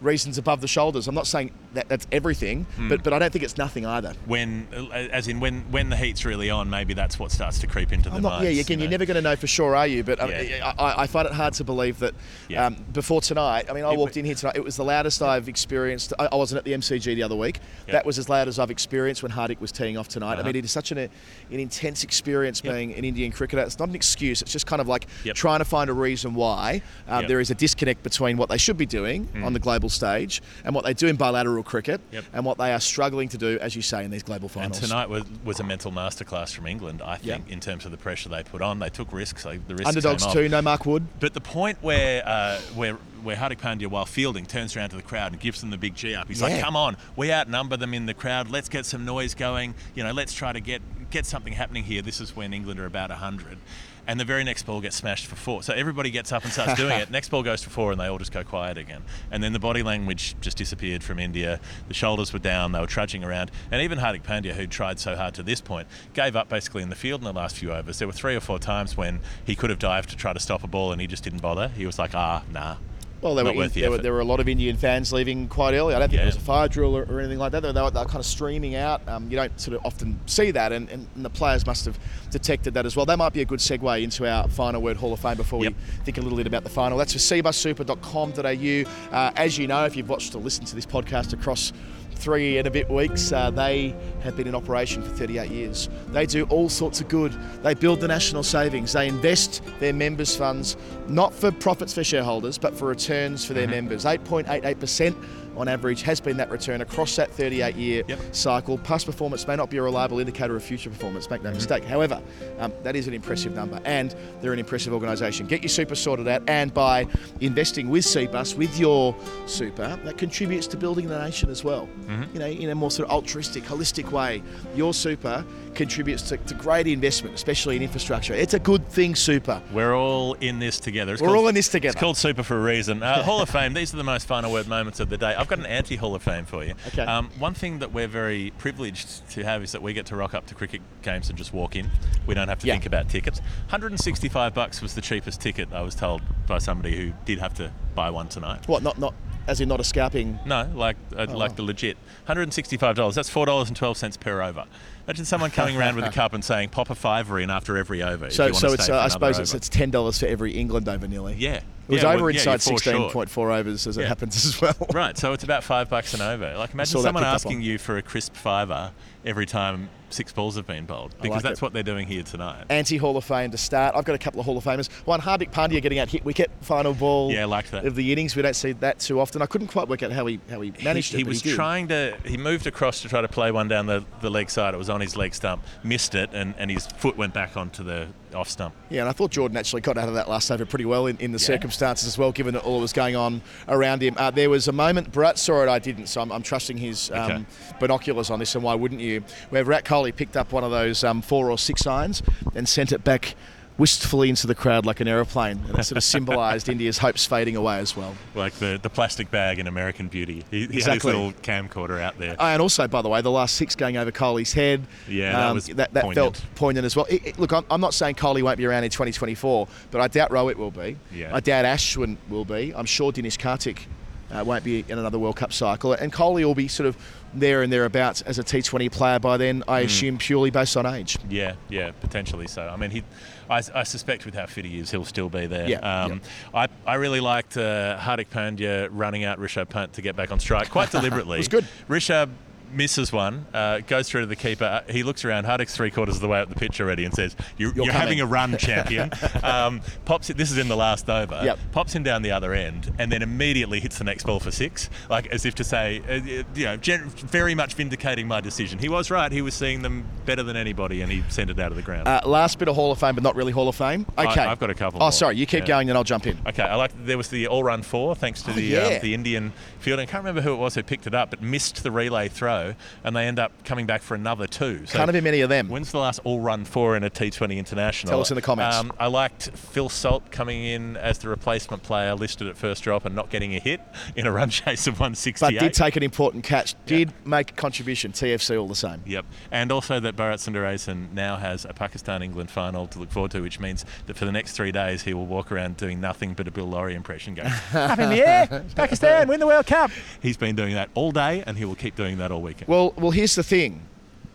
reasons 0.00 0.38
above 0.38 0.60
the 0.60 0.68
shoulders. 0.68 1.06
I'm 1.08 1.14
not 1.14 1.26
saying 1.26 1.50
that 1.74 1.88
that's 1.88 2.06
everything, 2.10 2.66
but 2.88 3.02
but 3.04 3.12
I 3.12 3.18
don't 3.18 3.32
think 3.32 3.44
it's 3.44 3.58
nothing 3.58 3.84
either. 3.86 4.14
When, 4.26 4.66
as 5.12 5.28
in 5.28 5.40
when, 5.40 5.60
when 5.70 5.90
the 5.90 5.96
heat's 5.96 6.24
really 6.24 6.50
on, 6.50 6.70
maybe 6.70 6.94
that's 6.94 7.18
what 7.18 7.30
starts 7.30 7.58
to 7.60 7.66
creep 7.66 7.92
into 7.92 8.08
the 8.10 8.20
minds. 8.20 8.44
yeah, 8.44 8.60
again, 8.60 8.78
you 8.78 8.84
you're 8.84 8.88
know. 8.90 8.94
never 8.94 9.06
going 9.06 9.16
to 9.16 9.20
know 9.22 9.36
for 9.36 9.46
sure, 9.46 9.76
are 9.76 9.86
you? 9.86 10.02
But 10.02 10.20
um, 10.20 10.30
Yeah. 10.30 10.72
I, 10.78 11.02
I 11.02 11.06
find 11.06 11.26
it 11.26 11.32
hard 11.34 11.54
to 11.54 11.64
believe 11.64 11.98
that 12.00 12.14
Yeah. 12.48 12.66
um, 12.66 12.76
before 12.92 13.20
tonight, 13.20 13.66
I 13.70 13.72
mean, 13.74 13.84
I 13.84 13.92
It 13.92 13.98
walked 13.98 14.16
wa- 14.16 14.20
in 14.20 14.24
here 14.24 14.34
tonight, 14.34 14.56
it 14.56 14.64
was 14.64 14.76
the 14.76 14.84
loudest 14.84 15.22
I've 15.22 15.48
experienced. 15.48 16.12
I, 16.18 16.28
I 16.32 16.36
wasn't 16.36 16.58
at 16.58 16.64
the 16.64 16.72
MCG 16.72 17.14
the 17.14 17.22
other 17.22 17.36
week. 17.36 17.60
Yep. 17.86 17.92
That 17.92 18.06
was 18.06 18.18
as 18.18 18.28
loud 18.28 18.48
as 18.48 18.58
I've 18.58 18.70
experienced 18.70 19.22
when 19.22 19.32
Hardik 19.32 19.60
was 19.60 19.70
teeing 19.70 19.96
off 19.96 20.08
tonight. 20.08 20.30
I 20.30 20.34
Uh-huh. 20.40 20.44
mean, 20.44 20.56
it 20.56 20.64
is 20.64 20.70
such 20.72 20.92
an, 20.92 20.98
an 20.98 21.10
intense 21.50 22.04
experience 22.04 22.62
Yep. 22.64 22.74
being 22.74 22.94
an 22.94 23.04
Indian 23.04 23.30
cricketer. 23.32 23.62
It's 23.62 23.78
not 23.78 23.88
an 23.90 23.94
excuse, 23.94 24.40
it's 24.42 24.52
just 24.52 24.66
kind 24.66 24.80
of 24.80 24.88
like 24.88 25.06
Yep. 25.24 25.34
trying 25.36 25.58
to 25.58 25.64
find 25.66 25.90
a 25.90 25.92
reason 25.92 26.34
why 26.34 26.80
um, 27.08 27.26
there 27.26 27.40
is 27.40 27.50
a 27.50 27.54
disconnect 27.54 28.02
between 28.02 28.36
what 28.38 28.48
they 28.48 28.58
should 28.58 28.78
be 28.78 28.86
doing 28.86 29.28
on 29.44 29.52
the 29.52 29.58
global 29.60 29.89
stage 29.90 30.42
and 30.64 30.74
what 30.74 30.84
they 30.84 30.94
do 30.94 31.06
in 31.06 31.16
bilateral 31.16 31.62
cricket 31.62 32.00
Yep. 32.12 32.24
and 32.32 32.44
what 32.44 32.58
they 32.58 32.72
are 32.72 32.80
struggling 32.80 33.28
to 33.30 33.38
do, 33.38 33.58
as 33.60 33.76
you 33.76 33.82
say, 33.82 34.04
in 34.04 34.10
these 34.10 34.22
global 34.22 34.48
finals. 34.48 34.78
And 34.78 34.86
tonight 34.88 35.08
was, 35.08 35.24
was 35.44 35.60
a 35.60 35.64
mental 35.64 35.92
masterclass 35.92 36.54
from 36.54 36.66
England, 36.66 37.02
I 37.02 37.16
think, 37.16 37.46
Yeah. 37.48 37.52
in 37.52 37.60
terms 37.60 37.84
of 37.84 37.90
the 37.90 37.96
pressure 37.98 38.28
they 38.28 38.42
put 38.42 38.62
on. 38.62 38.78
They 38.78 38.88
took 38.88 39.12
risks. 39.12 39.42
The 39.44 39.58
risks 39.68 39.86
Underdogs 39.86 40.26
too, 40.32 40.48
no 40.48 40.62
Mark 40.62 40.86
Wood. 40.86 41.06
But 41.20 41.34
the 41.34 41.40
point 41.40 41.78
where 41.82 42.22
uh, 42.26 42.58
where 42.74 42.96
where 43.22 43.36
Hardik 43.36 43.58
Pandya, 43.58 43.86
while 43.86 44.06
fielding, 44.06 44.46
turns 44.46 44.74
around 44.74 44.88
to 44.90 44.96
the 44.96 45.02
crowd 45.02 45.32
and 45.32 45.40
gives 45.40 45.60
them 45.60 45.68
the 45.68 45.76
big 45.76 45.94
G 45.94 46.14
up. 46.14 46.28
He's 46.28 46.40
Yeah. 46.40 46.46
like, 46.48 46.60
"Come 46.62 46.74
on, 46.74 46.96
we 47.16 47.30
outnumber 47.30 47.76
them 47.76 47.92
in 47.92 48.06
the 48.06 48.14
crowd. 48.14 48.48
Let's 48.50 48.70
get 48.70 48.86
some 48.86 49.04
noise 49.04 49.34
going. 49.34 49.74
You 49.94 50.04
know, 50.04 50.12
let's 50.12 50.32
try 50.32 50.52
to 50.52 50.60
get 50.60 50.80
get 51.10 51.26
something 51.26 51.52
happening 51.52 51.84
here. 51.84 52.00
This 52.02 52.20
is 52.20 52.34
when 52.34 52.54
England 52.54 52.80
are 52.80 52.86
about 52.86 53.10
100. 53.10 53.58
And 54.06 54.18
the 54.18 54.24
very 54.24 54.44
next 54.44 54.64
ball 54.64 54.80
gets 54.80 54.96
smashed 54.96 55.26
for 55.26 55.36
four. 55.36 55.62
So 55.62 55.72
everybody 55.72 56.10
gets 56.10 56.32
up 56.32 56.44
and 56.44 56.52
starts 56.52 56.74
doing 56.74 56.98
it. 56.98 57.10
Next 57.20 57.28
ball 57.28 57.42
goes 57.42 57.62
for 57.62 57.70
four, 57.70 57.92
and 57.92 58.00
they 58.00 58.06
all 58.06 58.18
just 58.18 58.32
go 58.32 58.42
quiet 58.42 58.78
again. 58.78 59.02
And 59.30 59.42
then 59.42 59.52
the 59.52 59.58
body 59.58 59.82
language 59.82 60.34
just 60.40 60.56
disappeared 60.56 61.04
from 61.04 61.18
India. 61.18 61.60
The 61.88 61.94
shoulders 61.94 62.32
were 62.32 62.38
down. 62.38 62.72
They 62.72 62.80
were 62.80 62.86
trudging 62.86 63.24
around. 63.24 63.50
And 63.70 63.82
even 63.82 63.98
Hardik 63.98 64.22
Pandya, 64.22 64.52
who'd 64.52 64.70
tried 64.70 64.98
so 64.98 65.16
hard 65.16 65.34
to 65.34 65.42
this 65.42 65.60
point, 65.60 65.88
gave 66.14 66.36
up 66.36 66.48
basically 66.48 66.82
in 66.82 66.88
the 66.88 66.96
field 66.96 67.20
in 67.20 67.24
the 67.24 67.32
last 67.32 67.56
few 67.56 67.72
overs. 67.72 67.98
There 67.98 68.08
were 68.08 68.12
three 68.12 68.34
or 68.34 68.40
four 68.40 68.58
times 68.58 68.96
when 68.96 69.20
he 69.44 69.54
could 69.54 69.70
have 69.70 69.78
dived 69.78 70.10
to 70.10 70.16
try 70.16 70.32
to 70.32 70.40
stop 70.40 70.64
a 70.64 70.66
ball, 70.66 70.92
and 70.92 71.00
he 71.00 71.06
just 71.06 71.24
didn't 71.24 71.42
bother. 71.42 71.68
He 71.68 71.86
was 71.86 71.98
like, 71.98 72.14
ah, 72.14 72.42
nah. 72.50 72.76
Well, 73.22 73.34
there 73.34 73.44
were, 73.44 73.68
the 73.68 73.80
there, 73.82 73.90
were, 73.90 73.98
there 73.98 74.12
were 74.14 74.20
a 74.20 74.24
lot 74.24 74.40
of 74.40 74.48
Indian 74.48 74.78
fans 74.78 75.12
leaving 75.12 75.46
quite 75.46 75.74
early. 75.74 75.94
I 75.94 75.98
don't 75.98 76.08
think 76.08 76.14
Yeah. 76.18 76.24
there 76.24 76.26
was 76.28 76.36
a 76.36 76.40
fire 76.40 76.68
drill 76.68 76.96
or, 76.96 77.02
or 77.04 77.20
anything 77.20 77.38
like 77.38 77.52
that. 77.52 77.60
They 77.60 77.68
were, 77.68 77.72
they 77.74 77.82
were, 77.82 77.90
they 77.90 78.00
were 78.00 78.06
kind 78.06 78.18
of 78.20 78.24
streaming 78.24 78.76
out. 78.76 79.06
Um, 79.06 79.28
you 79.30 79.36
don't 79.36 79.60
sort 79.60 79.76
of 79.76 79.84
often 79.84 80.18
see 80.24 80.50
that, 80.52 80.72
and, 80.72 80.88
and, 80.88 81.06
and 81.14 81.24
the 81.24 81.28
players 81.28 81.66
must 81.66 81.84
have 81.84 81.98
detected 82.30 82.72
that 82.74 82.86
as 82.86 82.96
well. 82.96 83.04
That 83.04 83.18
might 83.18 83.34
be 83.34 83.42
a 83.42 83.44
good 83.44 83.58
segue 83.58 84.02
into 84.02 84.26
our 84.26 84.48
final 84.48 84.80
word 84.80 84.96
Hall 84.96 85.12
of 85.12 85.20
Fame 85.20 85.36
before 85.36 85.62
Yep. 85.62 85.74
we 85.98 86.04
think 86.06 86.16
a 86.16 86.22
little 86.22 86.38
bit 86.38 86.46
about 86.46 86.64
the 86.64 86.70
final. 86.70 86.96
That's 86.96 87.12
for 87.12 87.18
cbussuper.com.au. 87.18 89.16
Uh, 89.16 89.32
as 89.36 89.58
you 89.58 89.66
know, 89.66 89.84
if 89.84 89.96
you've 89.96 90.08
watched 90.08 90.34
or 90.34 90.40
listened 90.40 90.66
to 90.68 90.74
this 90.74 90.86
podcast 90.86 91.32
across 91.32 91.72
three 92.14 92.58
and 92.58 92.66
a 92.66 92.70
bit 92.70 92.88
weeks. 92.90 93.32
Uh, 93.32 93.50
they 93.50 93.94
have 94.22 94.36
been 94.36 94.46
in 94.46 94.54
operation 94.54 95.02
for 95.02 95.10
38 95.10 95.50
years. 95.50 95.88
They 96.08 96.26
do 96.26 96.44
all 96.44 96.68
sorts 96.68 97.00
of 97.00 97.08
good. 97.08 97.32
They 97.62 97.74
build 97.74 98.00
the 98.00 98.08
national 98.08 98.42
savings. 98.42 98.92
They 98.92 99.08
invest 99.08 99.62
their 99.78 99.92
members' 99.92 100.36
funds 100.36 100.76
not 101.08 101.34
for 101.34 101.50
profits 101.50 101.94
for 101.94 102.04
shareholders, 102.04 102.58
but 102.58 102.76
for 102.76 102.86
returns 102.86 103.44
for 103.44 103.54
their 103.54 103.68
members. 103.68 104.04
8.88% 104.04 105.14
on 105.60 105.68
average 105.68 106.02
has 106.02 106.20
been 106.20 106.36
that 106.38 106.50
return 106.50 106.80
across 106.80 107.16
that 107.16 107.30
38 107.30 107.76
year 107.76 108.02
Yep. 108.08 108.18
cycle. 108.32 108.78
Past 108.78 109.06
performance 109.06 109.46
may 109.46 109.56
not 109.56 109.70
be 109.70 109.76
a 109.76 109.82
reliable 109.82 110.18
indicator 110.18 110.56
of 110.56 110.62
future 110.64 110.90
performance, 110.90 111.28
make 111.30 111.42
no 111.42 111.50
mistake. 111.52 111.84
However, 111.84 112.20
um, 112.58 112.72
that 112.82 112.96
is 112.96 113.06
an 113.06 113.14
impressive 113.14 113.54
number 113.54 113.80
and 113.84 114.14
they're 114.40 114.52
an 114.52 114.58
impressive 114.58 114.92
organisation. 114.92 115.46
Get 115.46 115.62
your 115.62 115.68
super 115.68 115.94
sorted 115.94 116.26
out 116.28 116.42
and 116.48 116.72
by 116.72 117.06
investing 117.40 117.88
with 117.88 118.04
CBUS, 118.04 118.56
with 118.56 118.78
your 118.78 119.14
super, 119.46 119.98
that 120.04 120.18
contributes 120.18 120.66
to 120.68 120.76
building 120.76 121.08
the 121.08 121.18
nation 121.22 121.50
as 121.50 121.62
well. 121.64 121.88
You 122.32 122.38
know, 122.40 122.46
in 122.46 122.70
a 122.70 122.74
more 122.74 122.90
sort 122.90 123.08
of 123.08 123.14
altruistic, 123.14 123.64
holistic 123.64 124.10
way. 124.10 124.42
Your 124.74 124.92
super 124.94 125.44
contributes 125.74 126.22
to, 126.28 126.36
to 126.36 126.54
great 126.54 126.86
investment, 126.86 127.34
especially 127.34 127.76
in 127.76 127.82
infrastructure. 127.82 128.34
It's 128.34 128.54
a 128.54 128.58
good 128.58 128.86
thing, 128.88 129.14
super. 129.14 129.62
We're 129.72 129.94
all 129.94 130.34
in 130.34 130.58
this 130.58 130.78
together. 130.80 131.12
It's 131.12 131.22
We're 131.22 131.28
called- 131.28 131.38
all 131.38 131.48
in 131.48 131.54
this 131.54 131.68
together. 131.68 131.92
It's 131.92 132.00
called 132.00 132.16
Super 132.16 132.42
for 132.42 132.58
a 132.58 132.62
reason. 132.62 133.02
Uh, 133.02 133.22
Hall 133.22 133.40
of 133.40 133.48
Fame. 133.50 133.72
These 133.74 133.94
are 133.94 133.96
the 133.96 134.04
most 134.04 134.26
final 134.26 134.52
word 134.52 134.66
moments 134.68 135.00
of 135.00 135.08
the 135.08 135.16
day. 135.16 135.34
I've 135.34 135.48
got 135.48 135.58
an 135.58 135.66
anti 135.66 135.96
Hall 135.96 136.14
of 136.14 136.22
Fame 136.22 136.44
for 136.44 136.64
you. 136.64 136.74
Okay. 136.88 137.02
Um, 137.02 137.30
one 137.38 137.54
thing 137.54 137.78
that 137.80 137.92
we're 137.92 138.08
very 138.08 138.52
privileged 138.58 139.28
to 139.30 139.44
have 139.44 139.62
is 139.62 139.72
that 139.72 139.82
we 139.82 139.92
get 139.92 140.06
to 140.06 140.16
rock 140.16 140.34
up 140.34 140.46
to 140.46 140.54
cricket 140.54 140.82
games 141.02 141.28
and 141.28 141.38
just 141.38 141.52
walk 141.52 141.76
in. 141.76 141.88
We 142.26 142.34
don't 142.34 142.48
have 142.48 142.58
to 142.60 142.66
Yeah. 142.66 142.74
think 142.74 142.86
about 142.86 143.08
tickets. 143.08 143.40
165 143.68 144.54
bucks 144.54 144.82
was 144.82 144.94
the 144.94 145.00
cheapest 145.00 145.40
ticket. 145.40 145.68
I 145.72 145.82
was 145.82 145.94
told 145.94 146.22
by 146.46 146.58
somebody 146.58 146.96
who 146.96 147.12
did 147.24 147.38
have 147.38 147.54
to 147.54 147.72
buy 147.94 148.10
one 148.10 148.28
tonight. 148.28 148.66
What, 148.68 148.82
not, 148.82 148.98
not, 148.98 149.14
as 149.46 149.60
in 149.60 149.68
not 149.68 149.80
a 149.80 149.84
scalping 149.84 150.38
No, 150.46 150.68
like 150.74 150.96
uh, 151.16 151.26
Oh, 151.28 151.36
like 151.36 151.50
wow. 151.50 151.56
the 151.56 151.62
legit. 151.62 151.96
$165. 152.28 153.14
That's 153.14 153.30
$4.12 153.30 154.20
per 154.20 154.42
over. 154.42 154.64
Imagine 155.06 155.24
someone 155.24 155.50
coming 155.50 155.76
around 155.76 155.96
with 155.96 156.04
a 156.04 156.10
cup 156.10 156.32
and 156.34 156.44
saying, 156.44 156.68
pop 156.68 156.90
a 156.90 156.94
fiver 156.94 157.40
in 157.40 157.50
after 157.50 157.76
every 157.76 158.02
over. 158.02 158.30
So, 158.30 158.52
so 158.52 158.72
it's 158.72 158.88
uh, 158.88 158.98
I 159.00 159.08
suppose 159.08 159.38
it's, 159.38 159.50
over." 159.50 159.56
it's 159.56 159.68
ten 159.68 159.90
dollars 159.90 160.18
for 160.20 160.26
every 160.26 160.52
England 160.52 160.88
over 160.88 161.08
nearly. 161.08 161.34
Yeah. 161.34 161.56
It 161.56 161.62
was 161.94 162.02
Yeah, 162.02 162.10
over 162.10 162.24
well, 162.26 162.28
inside 162.28 162.50
you're 162.50 162.58
four 162.60 162.78
sixteen 162.78 162.96
short. 162.96 163.12
point 163.12 163.28
four 163.30 163.50
overs 163.50 163.88
as 163.88 163.98
it 163.98 164.06
happens 164.06 164.36
as 164.46 164.60
well. 164.60 164.76
Right, 164.94 165.18
so 165.18 165.32
it's 165.32 165.42
about 165.42 165.64
five 165.64 165.88
bucks 165.90 166.14
an 166.14 166.20
over. 166.20 166.54
Like 166.56 166.72
imagine 166.74 167.00
someone 167.00 167.24
asking 167.24 167.62
you 167.62 167.78
for 167.78 167.96
a 167.96 168.02
crisp 168.02 168.34
fiver 168.36 168.92
every 169.24 169.46
time 169.46 169.88
six 170.10 170.32
balls 170.32 170.56
have 170.56 170.66
been 170.66 170.86
bowled, 170.86 171.14
because 171.16 171.30
like 171.30 171.42
that's 171.42 171.58
it. 171.60 171.62
what 171.62 171.72
they're 171.72 171.82
doing 171.82 172.06
here 172.06 172.22
tonight. 172.22 172.66
Anti 172.68 172.96
Hall 172.96 173.16
of 173.16 173.24
Fame 173.24 173.50
to 173.50 173.58
start. 173.58 173.94
I've 173.94 174.04
got 174.04 174.14
a 174.14 174.18
couple 174.18 174.40
of 174.40 174.46
Hall 174.46 174.56
of 174.58 174.64
Famers. 174.64 174.90
One, 175.06 175.20
Hardik 175.20 175.50
Pandya 175.50 175.80
getting 175.80 175.98
out 175.98 176.08
hit 176.08 176.24
wicket, 176.24 176.50
final 176.60 176.94
ball 176.94 177.32
Yeah, 177.32 177.42
I 177.42 177.44
liked 177.46 177.70
that. 177.70 177.84
of 177.84 177.94
the 177.94 178.12
innings. 178.12 178.36
We 178.36 178.42
don't 178.42 178.56
see 178.56 178.72
that 178.72 178.98
too 179.00 179.20
often. 179.20 179.42
I 179.42 179.46
couldn't 179.46 179.68
quite 179.68 179.88
work 179.88 180.02
out 180.02 180.12
how 180.12 180.26
he 180.26 180.40
how 180.50 180.60
he 180.60 180.72
managed 180.82 181.12
he, 181.12 181.18
it. 181.18 181.24
he 181.24 181.24
was 181.24 181.42
did. 181.42 181.54
trying 181.54 181.88
to. 181.88 182.16
He 182.24 182.36
moved 182.36 182.66
across 182.66 183.02
to 183.02 183.08
try 183.08 183.20
to 183.20 183.28
play 183.28 183.50
one 183.52 183.68
down 183.68 183.86
the, 183.86 184.04
the 184.20 184.30
leg 184.30 184.50
side. 184.50 184.74
It 184.74 184.78
was 184.78 184.90
on 184.90 185.00
his 185.00 185.16
leg 185.16 185.34
stump, 185.34 185.64
missed 185.82 186.14
it, 186.14 186.30
and, 186.32 186.54
and 186.58 186.70
his 186.70 186.86
foot 186.86 187.16
went 187.16 187.34
back 187.34 187.56
onto 187.56 187.82
the 187.82 188.08
off 188.34 188.48
stump. 188.48 188.74
Yeah, 188.88 189.00
and 189.00 189.08
I 189.08 189.12
thought 189.12 189.30
Jordan 189.30 189.56
actually 189.56 189.80
got 189.82 189.98
out 189.98 190.08
of 190.08 190.14
that 190.14 190.28
last 190.28 190.50
over 190.50 190.64
pretty 190.66 190.84
well 190.84 191.06
in, 191.06 191.16
in 191.18 191.32
the 191.32 191.38
Yeah. 191.38 191.46
circumstances 191.46 192.06
as 192.08 192.16
well, 192.18 192.32
given 192.32 192.54
that 192.54 192.62
all 192.64 192.74
that 192.76 192.82
was 192.82 192.92
going 192.92 193.16
on 193.16 193.42
around 193.68 194.02
him. 194.02 194.14
Uh, 194.16 194.30
there 194.30 194.50
was 194.50 194.68
a 194.68 194.72
moment, 194.72 195.12
Bharat 195.12 195.38
saw 195.38 195.62
it, 195.62 195.68
I 195.68 195.78
didn't, 195.78 196.06
so 196.06 196.20
I'm, 196.20 196.30
I'm 196.32 196.42
trusting 196.42 196.76
his 196.76 197.10
um, 197.12 197.18
Okay. 197.20 197.44
binoculars 197.80 198.30
on 198.30 198.38
this, 198.38 198.54
and 198.54 198.64
why 198.64 198.74
wouldn't 198.74 199.00
you? 199.00 199.22
Where 199.50 199.64
Rat 199.64 199.84
Kohli 199.84 200.14
picked 200.14 200.36
up 200.36 200.52
one 200.52 200.64
of 200.64 200.70
those 200.70 201.02
um, 201.04 201.22
four 201.22 201.50
or 201.50 201.58
six 201.58 201.86
irons 201.86 202.22
and 202.54 202.68
sent 202.68 202.92
it 202.92 203.04
back 203.04 203.34
wistfully 203.80 204.28
into 204.28 204.46
the 204.46 204.54
crowd 204.54 204.84
like 204.84 205.00
an 205.00 205.08
aeroplane, 205.08 205.58
and 205.66 205.78
it 205.78 205.84
sort 205.84 205.96
of 205.96 206.04
symbolised 206.04 206.68
India's 206.74 206.98
hopes 206.98 207.24
fading 207.24 207.56
away 207.56 207.78
as 207.78 207.96
well. 207.96 208.14
Like 208.34 208.52
the, 208.54 208.78
the 208.80 208.90
plastic 208.90 209.30
bag 209.30 209.58
in 209.58 209.66
American 209.66 210.08
Beauty. 210.08 210.44
He, 210.50 210.66
he 210.66 210.82
had 210.82 210.94
his 210.94 211.04
little 211.04 211.32
camcorder 211.32 211.98
out 211.98 212.18
there. 212.18 212.36
Uh, 212.38 212.48
and 212.48 212.60
also, 212.60 212.86
by 212.86 213.00
the 213.00 213.08
way, 213.08 213.22
the 213.22 213.30
last 213.30 213.56
six 213.56 213.74
going 213.74 213.96
over 213.96 214.12
Kohli's 214.12 214.52
head. 214.52 214.86
Yeah, 215.08 215.32
that 215.32 215.48
um, 215.48 215.54
was 215.54 215.66
that, 215.68 215.94
that 215.94 216.04
poignant. 216.04 216.36
felt 216.36 216.44
poignant 216.54 216.84
as 216.84 216.94
well. 216.94 217.06
It- 217.08 217.26
it- 217.26 217.38
look, 217.38 217.52
I'm, 217.52 217.64
I'm 217.70 217.80
not 217.80 217.94
saying 217.94 218.16
Kohli 218.16 218.42
won't 218.42 218.58
be 218.58 218.66
around 218.66 218.84
in 218.84 218.90
2024, 218.90 219.66
but 219.90 220.00
I 220.02 220.08
doubt 220.08 220.30
Rohit 220.30 220.56
will 220.56 220.70
be. 220.70 220.98
Yeah. 221.10 221.34
I 221.34 221.40
doubt 221.40 221.64
Ashwin 221.64 222.18
will 222.28 222.44
be. 222.44 222.74
I'm 222.76 222.84
sure 222.84 223.12
Dinesh 223.12 223.38
Karthik 223.38 223.86
uh, 224.30 224.44
won't 224.44 224.62
be 224.64 224.84
in 224.88 224.98
another 224.98 225.18
World 225.18 225.36
Cup 225.36 225.52
cycle, 225.52 225.92
and 225.94 226.12
Kohli 226.12 226.44
will 226.44 226.54
be 226.54 226.68
sort 226.68 226.86
of 226.86 226.96
there 227.32 227.62
and 227.62 227.72
thereabouts 227.72 228.22
as 228.22 228.38
a 228.38 228.44
T20 228.44 228.90
player 228.90 229.18
by 229.18 229.36
then. 229.36 229.62
I 229.68 229.80
assume 229.80 230.18
purely 230.18 230.50
based 230.50 230.76
on 230.76 230.86
age. 230.86 231.16
Yeah, 231.28 231.54
yeah, 231.68 231.92
potentially 231.92 232.46
so. 232.46 232.62
I 232.62 232.76
mean, 232.76 232.90
he, 232.90 233.04
I, 233.50 233.62
I 233.74 233.82
suspect 233.82 234.24
with 234.24 234.34
how 234.34 234.46
fit 234.46 234.64
he 234.64 234.78
is, 234.78 234.90
he'll 234.90 235.04
still 235.04 235.28
be 235.28 235.46
there. 235.46 235.68
Yeah, 235.68 236.04
Um, 236.04 236.20
I, 236.54 236.68
I 236.86 236.94
really 236.94 237.20
liked 237.20 237.56
uh, 237.56 237.98
Hardik 237.98 238.28
Pandya 238.28 238.88
running 238.92 239.24
out 239.24 239.40
Rishabh 239.40 239.68
Pant 239.68 239.92
to 239.94 240.02
get 240.02 240.14
back 240.16 240.30
on 240.30 240.38
strike 240.38 240.70
quite 240.70 240.90
deliberately. 240.92 241.36
It 241.38 241.40
was 241.40 241.48
good. 241.48 241.66
Rishabh 241.88 242.30
misses 242.72 243.12
one, 243.12 243.46
uh, 243.54 243.78
goes 243.80 244.08
through 244.08 244.22
to 244.22 244.26
the 244.26 244.36
keeper. 244.36 244.64
Uh, 244.64 244.92
He 244.92 245.02
looks 245.02 245.24
around. 245.24 245.44
Hardik's 245.46 245.74
three 245.76 245.90
quarters 245.90 246.16
of 246.16 246.20
the 246.20 246.28
way 246.28 246.40
up 246.40 246.48
the 246.48 246.54
pitch 246.54 246.80
already 246.80 247.04
and 247.04 247.14
says, 247.14 247.34
"You're, 247.58 247.72
You're 247.74 247.84
you're 247.86 247.92
having 247.94 248.20
a 248.20 248.26
run, 248.26 248.56
champion." 248.58 249.10
um, 249.42 249.80
pops 250.04 250.30
it. 250.30 250.36
This 250.36 250.50
is 250.50 250.58
in 250.58 250.68
the 250.68 250.76
last 250.76 251.08
over. 251.08 251.40
Yep. 251.44 251.58
Pops 251.72 251.94
him 251.94 252.02
down 252.02 252.22
the 252.22 252.30
other 252.32 252.52
end, 252.54 252.92
and 252.98 253.10
then 253.12 253.22
immediately 253.22 253.80
hits 253.80 253.98
the 253.98 254.04
next 254.04 254.24
ball 254.24 254.40
for 254.40 254.50
six, 254.50 254.90
like 255.08 255.26
as 255.28 255.44
if 255.46 255.54
to 255.56 255.64
say, 255.64 256.00
uh, 256.08 256.12
uh, 256.40 256.42
you 256.54 256.64
know, 256.64 256.76
gen- 256.76 257.08
very 257.08 257.54
much 257.54 257.74
vindicating 257.74 258.26
my 258.28 258.40
decision. 258.40 258.78
He 258.78 258.88
was 258.88 259.10
right. 259.10 259.30
He 259.32 259.42
was 259.42 259.54
seeing 259.54 259.82
them 259.82 260.04
better 260.26 260.42
than 260.42 260.56
anybody, 260.56 261.02
and 261.02 261.10
he 261.10 261.22
sent 261.28 261.50
it 261.50 261.58
out 261.58 261.70
of 261.72 261.76
the 261.76 261.82
ground. 261.82 262.08
Uh, 262.08 262.20
last 262.24 262.58
bit 262.58 262.68
of 262.68 262.74
Hall 262.74 262.92
of 262.92 262.98
Fame, 262.98 263.14
but 263.14 263.24
not 263.24 263.36
really 263.36 263.52
Hall 263.52 263.68
of 263.68 263.76
Fame. 263.76 264.06
I- 264.16 264.26
Okay. 264.30 264.40
I've 264.44 264.60
got 264.60 264.70
a 264.70 264.74
couple 264.74 265.00
Oh, 265.02 265.06
more. 265.06 265.12
sorry. 265.12 265.36
You 265.36 265.44
keep 265.46 265.60
Yeah. 265.62 265.66
going, 265.66 265.86
then 265.88 265.96
I'll 265.96 266.04
jump 266.04 266.26
in. 266.26 266.38
Okay, 266.46 266.62
I 266.62 266.76
like 266.76 266.92
there 267.04 267.16
was 267.18 267.28
the 267.28 267.46
all 267.48 267.64
run 267.64 267.82
four 267.82 268.14
thanks 268.14 268.42
to 268.42 268.50
Oh, 268.52 268.54
the 268.54 268.62
yeah. 268.62 268.78
um, 268.86 268.98
the 269.02 269.12
Indian 269.14 269.52
field. 269.80 269.98
I 269.98 270.06
can't 270.06 270.22
remember 270.22 270.40
who 270.40 270.52
it 270.52 270.56
was 270.58 270.74
who 270.76 270.82
picked 270.84 271.06
it 271.08 271.14
up, 271.14 271.30
but 271.30 271.42
missed 271.42 271.82
the 271.82 271.90
relay 271.90 272.28
throw, 272.28 272.59
and 273.04 273.16
they 273.16 273.26
end 273.26 273.38
up 273.38 273.52
coming 273.64 273.86
back 273.86 274.02
for 274.02 274.14
another 274.14 274.46
two. 274.46 274.86
So 274.86 274.98
Can't 274.98 275.08
have 275.08 275.12
been 275.12 275.24
many 275.24 275.40
of 275.40 275.48
them. 275.48 275.68
When's 275.68 275.92
the 275.92 275.98
last 275.98 276.20
all 276.24 276.40
run 276.40 276.64
four 276.64 276.96
in 276.96 277.04
a 277.04 277.10
T20 277.10 277.56
international? 277.56 278.10
Tell 278.10 278.20
us 278.20 278.30
in 278.30 278.34
the 278.34 278.42
comments. 278.42 278.76
Um, 278.76 278.92
I 278.98 279.06
liked 279.06 279.50
Phil 279.50 279.88
Salt 279.88 280.30
coming 280.30 280.64
in 280.64 280.96
as 280.96 281.18
the 281.18 281.28
replacement 281.28 281.82
player, 281.82 282.14
listed 282.14 282.48
at 282.48 282.56
first 282.56 282.82
drop 282.82 283.04
and 283.04 283.14
not 283.14 283.30
getting 283.30 283.54
a 283.54 283.60
hit 283.60 283.80
in 284.16 284.26
a 284.26 284.32
run 284.32 284.50
chase 284.50 284.86
of 284.86 284.98
But 284.98 285.54
did 285.60 285.74
take 285.74 285.96
an 285.96 286.02
important 286.02 286.44
catch. 286.44 286.74
Did 286.86 287.12
make 287.24 287.50
a 287.50 287.54
contribution. 287.54 288.12
TFC 288.12 288.60
all 288.60 288.68
the 288.68 288.74
same. 288.74 289.02
Yep, 289.06 289.24
and 289.50 289.72
also 289.72 290.00
that 290.00 290.16
Bharat 290.16 290.38
Sundaresan 290.38 291.12
now 291.12 291.36
has 291.36 291.64
a 291.64 291.72
Pakistan-England 291.72 292.50
final 292.50 292.86
to 292.88 292.98
look 292.98 293.10
forward 293.10 293.30
to, 293.32 293.40
which 293.40 293.60
means 293.60 293.84
that 294.06 294.16
for 294.16 294.24
the 294.24 294.32
next 294.32 294.52
three 294.52 294.72
days 294.72 295.02
he 295.02 295.14
will 295.14 295.26
walk 295.26 295.50
around 295.52 295.76
doing 295.76 296.00
nothing 296.00 296.34
but 296.34 296.46
a 296.48 296.50
Bill 296.50 296.68
Lawry 296.68 296.94
impression, 296.94 297.34
going 297.34 297.48
up 297.74 297.98
in 297.98 298.10
the 298.10 298.26
air, 298.26 298.64
Pakistan 298.74 299.28
win 299.28 299.40
the 299.40 299.46
World 299.46 299.66
Cup. 299.66 299.90
He's 300.20 300.36
been 300.36 300.56
doing 300.56 300.74
that 300.74 300.90
all 300.94 301.12
day, 301.12 301.42
and 301.46 301.56
he 301.56 301.64
will 301.64 301.74
keep 301.74 301.96
doing 301.96 302.18
that 302.18 302.30
all 302.30 302.42
weekend. 302.50 302.68
Well, 302.68 302.92
well, 302.96 303.10
here's 303.10 303.34
the 303.34 303.42
thing, 303.42 303.82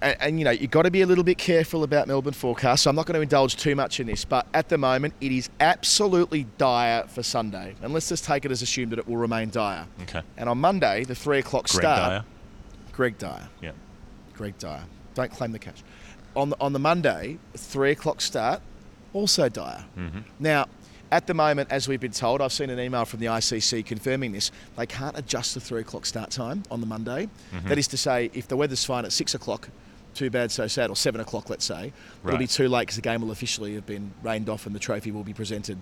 and, 0.01 0.15
and 0.19 0.39
you 0.39 0.45
know 0.45 0.51
you've 0.51 0.71
got 0.71 0.84
to 0.84 0.91
be 0.91 1.01
a 1.01 1.06
little 1.06 1.23
bit 1.23 1.38
careful 1.38 1.84
about 1.84 2.08
Melbourne 2.08 2.34
forecast. 2.34 2.84
So 2.84 2.89
I'm 2.89 2.95
not 2.95 3.06
going 3.06 3.15
to 3.15 3.21
indulge 3.21 3.56
too 3.56 3.75
much 3.75 3.99
in 3.99 4.08
this, 4.08 4.25
but 4.25 4.47
at 4.54 4.69
the 4.69 4.78
moment 4.78 5.13
it 5.21 5.32
is 5.32 5.49
absolutely 5.60 6.45
dire 6.58 7.04
for 7.08 7.23
Sunday, 7.23 7.75
and 7.82 7.93
let's 7.93 8.10
just 8.10 8.25
take 8.25 8.45
it 8.45 8.51
as 8.51 8.62
assumed 8.62 8.91
that 8.91 8.99
it 8.99 9.08
will 9.08 9.17
remain 9.17 9.49
dire. 9.49 9.86
okay, 10.04 10.21
And 10.38 10.49
on 10.49 10.58
Monday, 10.60 11.04
the 11.04 11.15
three 11.15 11.39
o'clock 11.39 11.67
Greg 11.67 11.82
start. 11.82 12.10
Dyer. 12.10 12.23
Greg 12.93 13.17
Dyer. 13.17 13.47
Yeah. 13.62 13.71
Greg 14.34 14.58
Dyer. 14.58 14.84
Don't 15.13 15.32
claim 15.32 15.51
the 15.51 15.60
cash. 15.60 15.84
On 16.36 16.49
the, 16.49 16.58
on 16.60 16.73
the 16.73 16.80
Monday, 16.80 17.38
three 17.56 17.91
o'clock 17.91 18.19
start, 18.21 18.62
also 19.13 19.47
dire. 19.49 19.86
Mm-hmm. 19.97 20.19
Now, 20.39 20.65
at 21.11 21.27
the 21.27 21.33
moment, 21.33 21.71
as 21.71 21.87
we've 21.87 21.99
been 21.99 22.11
told, 22.11 22.41
I've 22.41 22.53
seen 22.53 22.69
an 22.69 22.79
email 22.79 23.05
from 23.05 23.19
the 23.19 23.27
ICC 23.27 23.85
confirming 23.85 24.31
this. 24.31 24.51
They 24.77 24.85
can't 24.85 25.17
adjust 25.17 25.53
the 25.53 25.59
three 25.59 25.81
o'clock 25.81 26.05
start 26.05 26.31
time 26.31 26.63
on 26.71 26.81
the 26.81 26.87
Monday. 26.87 27.29
Mm-hmm. 27.53 27.69
That 27.69 27.77
is 27.77 27.87
to 27.89 27.97
say, 27.97 28.31
if 28.33 28.47
the 28.47 28.57
weather's 28.57 28.83
fine 28.83 29.05
at 29.05 29.13
six 29.13 29.35
o'clock, 29.35 29.69
too 30.13 30.29
bad, 30.29 30.51
so 30.51 30.67
sad, 30.67 30.89
or 30.89 30.95
seven 30.95 31.21
o'clock, 31.21 31.49
let's 31.49 31.65
say, 31.65 31.91
it'll 32.25 32.37
be 32.37 32.47
too 32.47 32.69
late 32.69 32.83
because 32.83 32.95
the 32.95 33.01
game 33.01 33.21
will 33.21 33.31
officially 33.31 33.75
have 33.75 33.85
been 33.85 34.11
rained 34.23 34.49
off 34.49 34.65
and 34.65 34.73
the 34.73 34.79
trophy 34.79 35.11
will 35.11 35.23
be 35.23 35.33
presented 35.33 35.77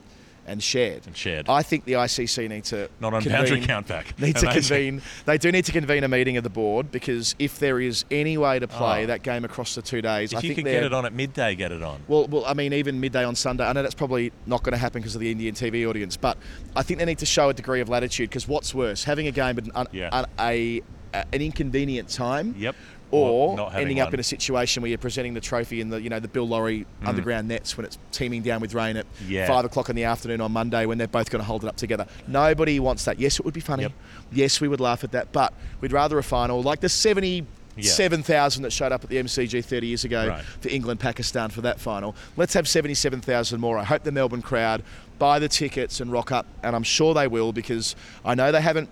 and 0.45 0.62
shared. 0.62 1.06
And 1.08 1.15
shared. 1.15 1.47
I 1.49 1.63
think 1.63 1.86
the 1.86 1.93
ICC 1.93 2.49
need 2.49 2.63
to 2.65 2.89
Not 2.99 3.13
on 3.13 3.21
convene, 3.21 3.39
boundary 3.41 3.62
countback. 3.62 4.19
Need 4.19 4.36
to 4.38 4.47
convene. 4.51 5.01
They 5.25 5.38
do 5.38 5.51
need 5.51 5.65
to 5.65 5.71
convene 5.71 6.03
a 6.03 6.08
meeting 6.08 6.36
of 6.38 6.43
the 6.43 6.49
board 6.49 6.91
because 6.91 7.34
if 7.39 7.60
there 7.60 7.79
is 7.79 8.03
any 8.12 8.38
way 8.38 8.60
to 8.60 8.67
play 8.67 9.03
Oh. 9.03 9.08
that 9.08 9.23
game 9.23 9.45
across 9.45 9.75
the 9.75 9.82
two 9.82 10.01
days, 10.01 10.34
I 10.34 10.38
If 10.39 10.43
you 10.43 10.49
think 10.49 10.58
could 10.58 10.65
they're- 10.65 10.73
get 10.82 10.84
it 10.84 10.93
on 10.93 11.06
at 11.06 11.13
midday, 11.13 11.56
get 11.56 11.71
it 11.71 11.82
on. 11.82 12.01
well, 12.08 12.27
well, 12.27 12.45
I 12.45 12.53
mean, 12.53 12.73
even 12.73 12.99
midday 12.99 13.23
on 13.23 13.36
Sunday. 13.36 13.63
I 13.65 13.73
know 13.73 13.82
that's 13.82 13.95
probably 13.95 14.32
not 14.45 14.63
going 14.63 14.73
to 14.73 14.77
happen 14.77 15.01
because 15.01 15.15
of 15.15 15.21
the 15.21 15.32
Indian 15.32 15.56
TV 15.56 15.86
audience, 15.89 16.17
but 16.17 16.38
I 16.75 16.84
think 16.84 16.99
they 16.99 17.06
need 17.06 17.19
to 17.19 17.25
show 17.25 17.49
a 17.49 17.53
degree 17.53 17.79
of 17.82 17.89
latitude. 17.89 18.29
Because 18.29 18.47
what's 18.47 18.73
worse, 18.75 19.03
having 19.06 19.27
a 19.27 19.32
game 19.32 19.58
at 19.58 19.65
an, 19.65 19.88
Yeah. 19.91 20.10
un- 20.12 20.25
a, 20.39 20.82
a 21.13 21.23
an 21.32 21.41
inconvenient 21.41 22.10
time, 22.10 22.56
Yep. 22.58 22.75
Or 23.13 23.30
Or 23.52 23.56
not 23.58 23.71
having 23.73 23.82
ending 23.84 23.99
up 23.99 24.08
one. 24.08 24.15
in 24.15 24.19
a 24.19 24.23
situation 24.23 24.82
where 24.82 24.89
you're 24.89 24.97
presenting 24.97 25.34
the 25.36 25.39
trophy 25.41 25.82
in 25.82 25.89
the 25.89 26.02
you 26.02 26.10
know 26.10 26.19
the 26.19 26.28
Bill 26.28 26.47
Lawry 26.47 26.86
underground 27.06 27.47
nets 27.47 27.78
when 27.78 27.86
it's 27.86 27.97
teeming 28.12 28.41
down 28.41 28.60
with 28.60 28.73
rain 28.73 28.97
at 28.97 29.06
Mm. 29.06 29.30
Yeah. 29.30 29.47
five 29.47 29.65
o'clock 29.65 29.89
in 29.89 29.95
the 29.95 30.06
afternoon 30.06 30.41
on 30.41 30.52
Monday 30.52 30.86
when 30.88 30.97
they're 30.97 31.08
both 31.08 31.30
going 31.30 31.41
to 31.41 31.45
hold 31.45 31.63
it 31.63 31.67
up 31.67 31.76
together. 31.76 32.08
Nobody 32.28 32.80
wants 32.80 33.06
that. 33.06 33.19
Yes, 33.19 33.39
it 33.39 33.45
would 33.45 33.54
be 33.54 33.60
funny. 33.60 33.84
Yep. 33.84 33.91
Yes, 34.32 34.60
we 34.62 34.67
would 34.67 34.80
laugh 34.80 35.04
at 35.04 35.12
that, 35.12 35.32
but 35.32 35.54
we'd 35.80 35.91
rather 35.91 36.17
a 36.17 36.23
final 36.23 36.62
like 36.63 36.80
the 36.82 36.89
seventy. 36.89 37.45
Seven 37.82 38.21
thousand 38.21 38.62
that 38.62 38.71
showed 38.71 38.91
up 38.91 39.04
at 39.04 39.10
the 39.10 39.17
MCG 39.17 39.65
30 39.65 39.88
years 39.88 40.04
ago 40.06 40.28
Right. 40.28 40.43
for 40.62 40.69
England 40.69 40.99
Pakistan 40.99 41.49
for 41.49 41.62
that 41.62 41.80
final. 41.80 42.15
Let's 42.38 42.54
have 42.54 42.67
77,000 42.67 43.60
more. 43.60 43.80
I 43.80 43.84
hope 43.84 44.04
the 44.04 44.12
Melbourne 44.12 44.43
crowd 44.43 44.84
buy 45.17 45.39
the 45.39 45.47
tickets 45.49 45.99
and 45.99 46.12
rock 46.12 46.32
up, 46.32 46.45
and 46.62 46.76
I'm 46.76 46.84
sure 46.84 47.15
they 47.15 47.28
will 47.28 47.52
because 47.52 47.95
I 48.23 48.36
know 48.36 48.52
they 48.52 48.62
haven't 48.62 48.91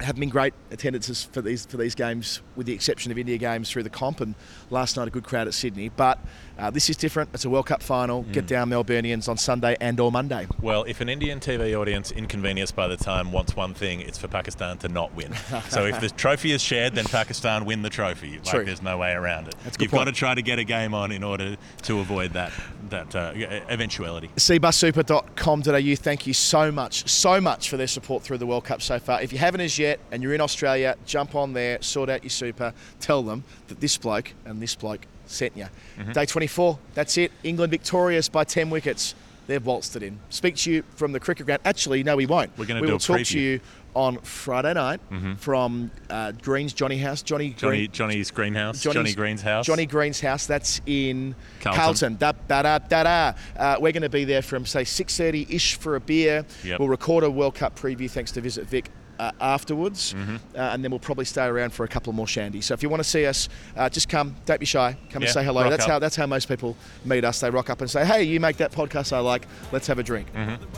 haven't 0.00 0.20
been 0.20 0.30
great 0.30 0.54
attendances 0.70 1.24
for 1.24 1.42
these 1.42 1.66
for 1.66 1.76
these 1.76 1.94
games, 1.94 2.40
with 2.56 2.66
the 2.66 2.72
exception 2.72 3.12
of 3.12 3.18
India 3.18 3.38
games 3.38 3.70
through 3.70 3.82
the 3.82 3.90
comp. 3.90 4.20
And 4.20 4.34
last 4.70 4.96
night 4.96 5.08
a 5.08 5.10
good 5.10 5.24
crowd 5.24 5.46
at 5.46 5.54
Sydney, 5.54 5.88
but 5.90 6.18
uh, 6.58 6.70
this 6.70 6.90
is 6.90 6.96
different. 6.96 7.30
It's 7.34 7.44
a 7.44 7.50
World 7.50 7.66
Cup 7.66 7.82
final. 7.82 8.24
Mm. 8.24 8.32
Get 8.32 8.46
down 8.46 8.70
Melburnians 8.70 9.28
on 9.28 9.36
Sunday 9.36 9.76
and 9.80 9.98
or 10.00 10.10
Monday. 10.10 10.46
Well, 10.60 10.84
if 10.84 11.00
an 11.00 11.08
Indian 11.08 11.40
TV 11.40 11.78
audience 11.78 12.10
inconvenienced 12.12 12.74
by 12.74 12.88
the 12.88 12.96
time 12.96 13.32
wants 13.32 13.56
one 13.56 13.74
thing, 13.74 14.00
it's 14.00 14.18
for 14.18 14.28
Pakistan 14.28 14.78
to 14.78 14.88
not 14.88 15.14
win. 15.14 15.34
so 15.68 15.84
if 15.86 16.00
the 16.00 16.08
trophy 16.08 16.52
is 16.52 16.62
shared, 16.62 16.94
then 16.94 17.04
Pakistan 17.04 17.64
win 17.64 17.82
the 17.82 17.90
trophy. 17.90 18.32
Like 18.32 18.44
True. 18.44 18.64
there's 18.64 18.82
no 18.82 18.98
way 18.98 19.12
around 19.12 19.48
it. 19.48 19.54
That's 19.64 19.76
a 19.76 19.78
good 19.78 19.84
You've 19.84 19.92
got 19.92 20.04
to 20.04 20.12
try 20.12 20.34
to 20.34 20.42
get 20.42 20.58
a 20.58 20.64
game 20.64 20.94
on 20.94 21.12
in 21.12 21.22
order 21.22 21.56
to 21.82 21.98
avoid 22.00 22.32
that 22.32 22.52
that 22.90 23.14
uh, 23.14 23.32
eventuality. 23.68 24.28
cbussuper.com.au. 24.36 25.96
Thank 25.96 26.26
you 26.26 26.34
so 26.34 26.70
much, 26.70 27.08
so 27.08 27.40
much 27.40 27.70
for 27.70 27.76
their 27.76 27.86
support 27.86 28.22
through 28.22 28.38
the 28.38 28.46
World 28.46 28.64
Cup 28.64 28.82
so 28.82 28.98
far. 28.98 29.22
If 29.22 29.32
you 29.32 29.38
haven't 29.38 29.62
as 29.62 29.78
yet 29.78 30.00
and 30.12 30.22
you're 30.22 30.34
in 30.34 30.40
Australia, 30.40 30.96
jump 31.06 31.34
on 31.34 31.52
there, 31.52 31.80
sort 31.82 32.10
out 32.10 32.22
your 32.22 32.30
super, 32.30 32.72
tell 33.00 33.22
them 33.22 33.44
that 33.68 33.80
this 33.80 33.96
bloke 33.96 34.32
and 34.44 34.60
this 34.60 34.74
bloke 34.74 35.06
sent 35.26 35.56
you. 35.56 35.66
Mm-hmm. 35.98 36.12
Day 36.12 36.26
24, 36.26 36.78
that's 36.94 37.16
it. 37.18 37.32
England 37.42 37.70
victorious 37.70 38.28
by 38.28 38.44
10 38.44 38.70
wickets. 38.70 39.14
They've 39.46 39.64
waltzed 39.64 39.96
it 39.96 40.04
in. 40.04 40.20
Speak 40.28 40.54
to 40.58 40.70
you 40.70 40.84
from 40.94 41.10
the 41.10 41.18
cricket 41.18 41.46
ground. 41.46 41.60
Actually, 41.64 42.04
no, 42.04 42.14
we 42.14 42.24
won't. 42.24 42.56
We're 42.56 42.66
gonna 42.66 42.80
we 42.80 42.86
do 42.86 42.92
will 42.92 42.98
a 42.98 43.00
talk 43.00 43.18
preview. 43.18 43.30
To 43.32 43.40
you 43.40 43.60
on 43.94 44.18
Friday 44.18 44.74
night 44.74 45.00
from 45.38 45.90
uh, 46.08 46.32
Green's 46.32 46.72
Johnny 46.72 46.98
House. 46.98 47.22
Johnny 47.22 47.50
Johnny 47.50 47.78
Green, 47.78 47.90
Johnny's 47.92 48.30
greenhouse. 48.30 48.80
Johnny's- 48.82 48.94
Johnny 48.94 49.14
Green's 49.14 49.42
house. 49.42 49.66
Johnny 49.66 49.86
Green's 49.86 50.20
house. 50.20 50.46
That's 50.46 50.80
in 50.86 51.34
Carlton. 51.60 51.80
Carlton. 51.82 52.16
Da, 52.16 52.32
da, 52.48 52.62
da, 52.62 52.78
da, 52.78 53.02
da. 53.02 53.32
Uh, 53.56 53.76
we're 53.80 53.92
going 53.92 54.02
to 54.02 54.08
be 54.08 54.24
there 54.24 54.42
from 54.42 54.66
say 54.66 54.82
6:30 54.82 55.50
ish 55.50 55.74
for 55.76 55.96
a 55.96 56.00
beer. 56.00 56.44
Yep. 56.64 56.78
We'll 56.80 56.88
record 56.88 57.24
a 57.24 57.30
World 57.30 57.54
Cup 57.54 57.78
preview 57.78 58.10
thanks 58.10 58.32
to 58.32 58.40
Visit 58.40 58.66
Vic. 58.66 58.90
Uh, 59.20 59.32
afterwards, 59.40 60.14
Mm-hmm. 60.14 60.36
uh, 60.56 60.72
and 60.72 60.82
then 60.82 60.90
we'll 60.90 60.98
probably 60.98 61.26
stay 61.26 61.44
around 61.44 61.74
for 61.74 61.84
a 61.84 61.88
couple 61.88 62.10
more 62.14 62.24
shandies. 62.24 62.64
So 62.64 62.72
if 62.72 62.82
you 62.82 62.88
want 62.88 63.02
to 63.02 63.08
see 63.08 63.26
us, 63.26 63.50
uh, 63.76 63.86
just 63.90 64.08
come. 64.08 64.34
Don't 64.46 64.58
be 64.58 64.64
shy. 64.64 64.96
Come 65.10 65.20
Yeah, 65.20 65.28
and 65.28 65.34
say 65.34 65.44
hello. 65.44 65.68
That's 65.68 65.84
up. 65.84 65.90
how 65.90 65.98
that's 65.98 66.16
how 66.16 66.26
most 66.26 66.48
people 66.48 66.74
meet 67.04 67.22
us. 67.22 67.38
They 67.40 67.50
rock 67.50 67.68
up 67.68 67.82
and 67.82 67.90
say, 67.90 68.06
"Hey, 68.06 68.22
you 68.22 68.40
make 68.40 68.56
that 68.56 68.72
podcast 68.72 69.12
I 69.12 69.18
like. 69.18 69.46
Let's 69.72 69.86
have 69.88 69.98
a 69.98 70.02
drink." 70.02 70.28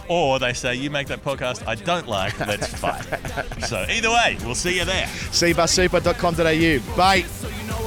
Or 0.08 0.40
they 0.40 0.54
say 0.54 0.74
you 0.74 0.90
make 0.90 1.06
that 1.06 1.22
podcast 1.24 1.64
I 1.68 1.76
don't 1.76 2.08
like. 2.08 2.36
Let's 2.40 2.66
fight. 2.84 3.04
so 3.64 3.86
either 3.88 4.10
way, 4.10 4.36
we'll 4.44 4.56
see 4.56 4.76
you 4.76 4.84
there. 4.84 5.06
cbussuper.com.au. 5.06 6.96
Bye. 6.96 7.22
So 7.22 7.48
you 7.48 7.62
know 7.68 7.78